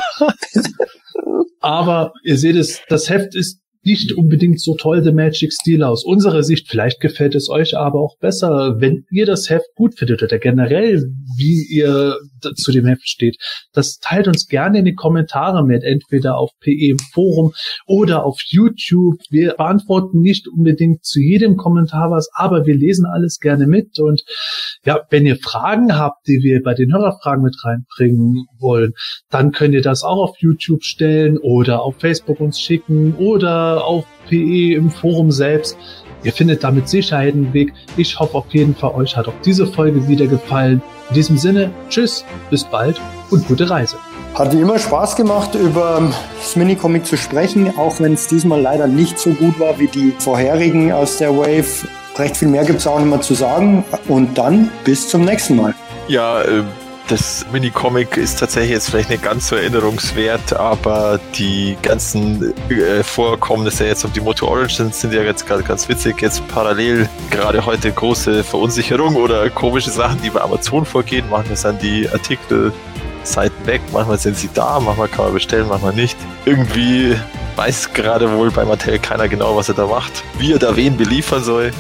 [1.61, 6.05] Aber ihr seht es, das Heft ist nicht unbedingt so toll, The Magic Steel aus
[6.05, 6.69] unserer Sicht.
[6.69, 11.05] Vielleicht gefällt es euch aber auch besser, wenn ihr das Heft gut findet oder generell,
[11.37, 12.17] wie ihr
[12.53, 13.37] zu dem Heft steht.
[13.73, 17.53] Das teilt uns gerne in die Kommentare mit, entweder auf PE im Forum
[17.87, 19.19] oder auf YouTube.
[19.31, 23.99] Wir beantworten nicht unbedingt zu jedem Kommentar was, aber wir lesen alles gerne mit.
[23.99, 24.23] Und
[24.85, 28.93] ja, wenn ihr Fragen habt, die wir bei den Hörerfragen mit reinbringen wollen,
[29.31, 34.05] dann könnt ihr das auch auf YouTube stellen oder auf Facebook uns schicken oder auf
[34.29, 35.77] PE im Forum selbst.
[36.25, 37.73] Ihr findet da mit Sicherheit einen Weg.
[37.97, 40.83] Ich hoffe auf jeden Fall, euch hat auch diese Folge wieder gefallen.
[41.11, 43.01] In diesem Sinne, tschüss, bis bald
[43.31, 43.97] und gute Reise.
[44.35, 48.89] Hat wie immer Spaß gemacht, über das Minicomic zu sprechen, auch wenn es diesmal leider
[48.89, 51.87] nicht so gut war wie die vorherigen aus der Wave.
[52.17, 53.85] Recht viel mehr gibt es auch nicht mehr zu sagen.
[54.09, 55.75] Und dann bis zum nächsten Mal.
[56.09, 56.63] Ja, äh,
[57.09, 63.87] das Minicomic ist tatsächlich jetzt vielleicht nicht ganz so erinnerungswert, aber die ganzen äh, Vorkommnisse
[63.87, 66.23] jetzt um die Moto Origins sind ja jetzt gerade ganz witzig.
[66.23, 71.29] Jetzt parallel gerade heute große Verunsicherung oder komische Sachen, die bei Amazon vorgehen.
[71.31, 72.73] Manchmal sind die Artikel
[73.23, 76.17] Seiten weg, manchmal sind sie da, manchmal kann man bestellen, manchmal nicht.
[76.45, 77.17] Irgendwie
[77.57, 80.97] weiß gerade wohl bei Mattel keiner genau, was er da macht, wie er da wen
[80.97, 81.71] beliefern soll.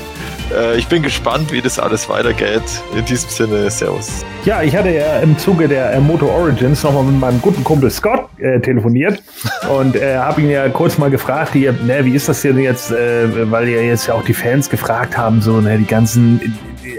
[0.52, 2.62] Äh, ich bin gespannt, wie das alles weitergeht.
[2.96, 4.24] In diesem Sinne, Servus.
[4.44, 7.90] Ja, ich hatte ja im Zuge der äh, Moto Origins nochmal mit meinem guten Kumpel
[7.90, 9.22] Scott äh, telefoniert
[9.78, 12.92] und äh, habe ihn ja kurz mal gefragt, hier, ne, wie ist das denn jetzt,
[12.92, 16.52] äh, weil ja jetzt ja auch die Fans gefragt haben, so, ne, die ganzen die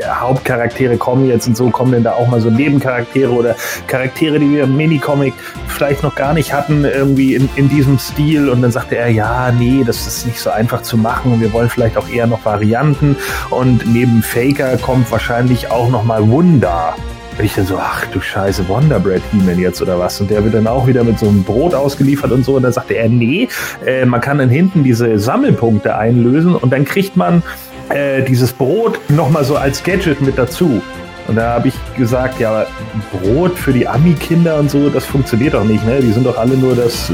[0.08, 3.56] Hauptcharaktere kommen jetzt und so, kommen denn da auch mal so Nebencharaktere oder
[3.88, 5.34] Charaktere, die wir im Minicomic
[5.68, 8.50] vielleicht noch gar nicht hatten, irgendwie in, in diesem Stil.
[8.50, 11.52] Und dann sagte er, ja, nee, das ist nicht so einfach zu machen und wir
[11.54, 13.16] wollen vielleicht auch eher noch Varianten.
[13.50, 16.96] Und neben Faker kommt wahrscheinlich auch noch mal Wunder.
[17.38, 20.22] Und ich dann so, ach du Scheiße, Wonderbread He-Man jetzt oder was?
[20.22, 22.56] Und der wird dann auch wieder mit so einem Brot ausgeliefert und so.
[22.56, 23.50] Und dann sagte er, nee,
[23.86, 27.44] äh, man kann dann hinten diese Sammelpunkte einlösen und dann kriegt man
[27.90, 30.82] äh, dieses Brot nochmal so als Gadget mit dazu.
[31.28, 32.68] Und da habe ich gesagt, ja,
[33.12, 36.00] Brot für die Ami-Kinder und so, das funktioniert doch nicht, ne?
[36.00, 37.12] Die sind doch alle nur das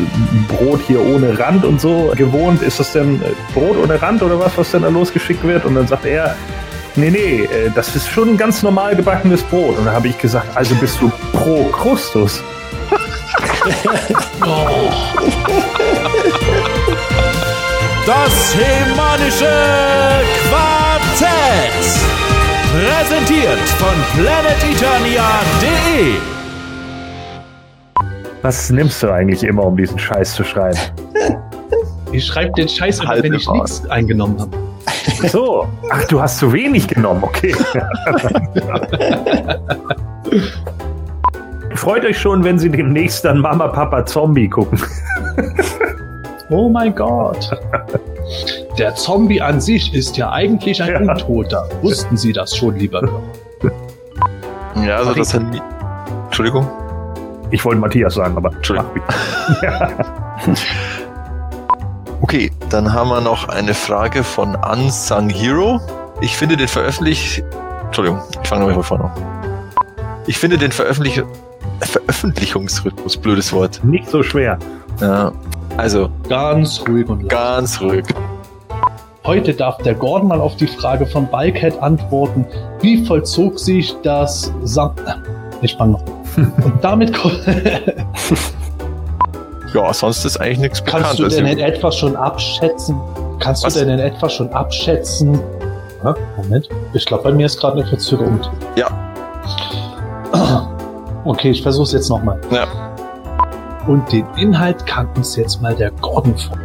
[0.50, 2.62] Brot hier ohne Rand und so gewohnt.
[2.62, 3.22] Ist das denn
[3.54, 5.64] Brot ohne Rand oder was, was denn da losgeschickt wird?
[5.64, 6.36] Und dann sagt er,
[6.98, 9.78] nee, nee, äh, das ist schon ein ganz normal gebackenes Brot.
[9.78, 12.44] Und da habe ich gesagt, also bist du pro Christus.
[14.46, 14.92] oh.
[18.06, 19.50] Das Hemanische
[20.50, 21.72] Quartett.
[22.72, 26.16] Präsentiert von planeteternia.de.
[28.42, 30.80] Was nimmst du eigentlich immer, um diesen Scheiß zu schreiben?
[32.14, 34.52] Ich schreibe den Scheiß, halt wenn ich nichts eingenommen habe.
[35.30, 37.56] So, ach, du hast zu wenig genommen, okay.
[41.76, 44.78] Freut euch schon, wenn Sie demnächst dann Mama, Papa, Zombie gucken.
[46.52, 47.50] Oh mein Gott.
[48.78, 51.14] Der Zombie an sich ist ja eigentlich ein ja.
[51.14, 51.70] Untoter.
[51.82, 53.22] Wussten Sie das schon, lieber?
[54.86, 55.44] Ja, also das hat
[56.26, 56.68] Entschuldigung.
[57.52, 58.90] Ich wollte Matthias sagen, aber Entschuldigung.
[62.22, 65.80] okay, dann haben wir noch eine Frage von Unsung Hero.
[66.22, 67.44] Ich finde den Veröffentlich...
[67.88, 69.12] Entschuldigung, ich fange nochmal von vorne an.
[70.26, 71.22] Ich finde den Veröffentlich
[71.82, 73.84] Veröffentlichungsrhythmus, blödes Wort.
[73.84, 74.58] Nicht so schwer.
[75.02, 75.34] Ja,
[75.78, 76.10] also.
[76.30, 77.30] Ganz ruhig und laut.
[77.30, 78.06] Ganz ruhig.
[79.24, 82.46] Heute darf der Gordon mal auf die Frage von Bikehead antworten.
[82.82, 85.14] Wie vollzog sich das Sam äh,
[85.62, 86.04] Ich fange noch.
[86.38, 87.12] Und damit
[89.74, 91.06] Ja, sonst ist eigentlich nichts bekannt.
[91.06, 93.00] Kannst du denn in etwa schon abschätzen?
[93.40, 93.76] Kannst Was?
[93.76, 95.40] du denn in etwa schon abschätzen?
[96.04, 96.68] Ja, Moment.
[96.94, 98.40] Ich glaube, bei mir ist gerade eine Verzögerung.
[98.76, 98.88] Ja.
[101.24, 102.42] Okay, ich versuche es jetzt nochmal.
[102.50, 102.91] Ja.
[103.88, 106.58] Und den Inhalt kann uns jetzt mal der Gordon vor.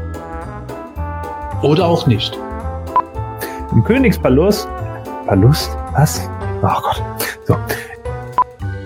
[1.62, 2.38] Oder auch nicht.
[3.72, 4.68] Im Königspalast.
[5.26, 5.76] Palust?
[5.92, 6.28] Was?
[6.62, 7.02] Oh Gott.
[7.46, 7.56] So.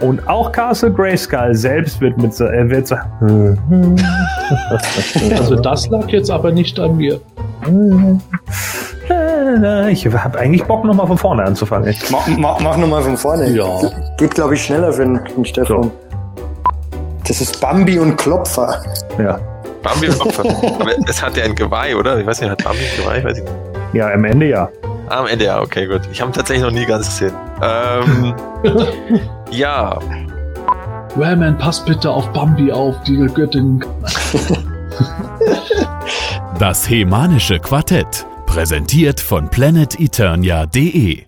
[0.00, 2.94] Und auch Castle Grayskull selbst wird mit so, er wird so.
[5.36, 7.20] also das lag jetzt aber nicht an mir.
[9.90, 11.92] Ich habe eigentlich Bock, nochmal von vorne anzufangen.
[12.10, 13.50] Mach, mach, mach nochmal von vorne.
[13.50, 13.66] Ja.
[14.16, 15.82] Geht, glaube ich, schneller für den Stefan.
[15.82, 15.90] So.
[17.30, 18.82] Das ist Bambi und Klopfer.
[19.16, 19.38] Ja.
[19.84, 20.42] Bambi und Klopfer.
[20.80, 22.18] Aber es hat ja ein Geweih, oder?
[22.18, 23.22] Ich weiß nicht, hat Bambi ein Geweih?
[23.22, 23.54] Weiß ich nicht.
[23.92, 24.68] Ja, am Ende ja.
[25.08, 26.00] Ah, am Ende ja, okay, gut.
[26.10, 27.32] Ich habe tatsächlich noch nie ganz gesehen.
[27.62, 28.34] Ähm,
[29.52, 29.96] ja.
[31.14, 33.84] Wellman, pass bitte auf Bambi auf, die Göttin.
[36.58, 38.26] Das Hemanische Quartett.
[38.46, 41.26] Präsentiert von planeteternia.de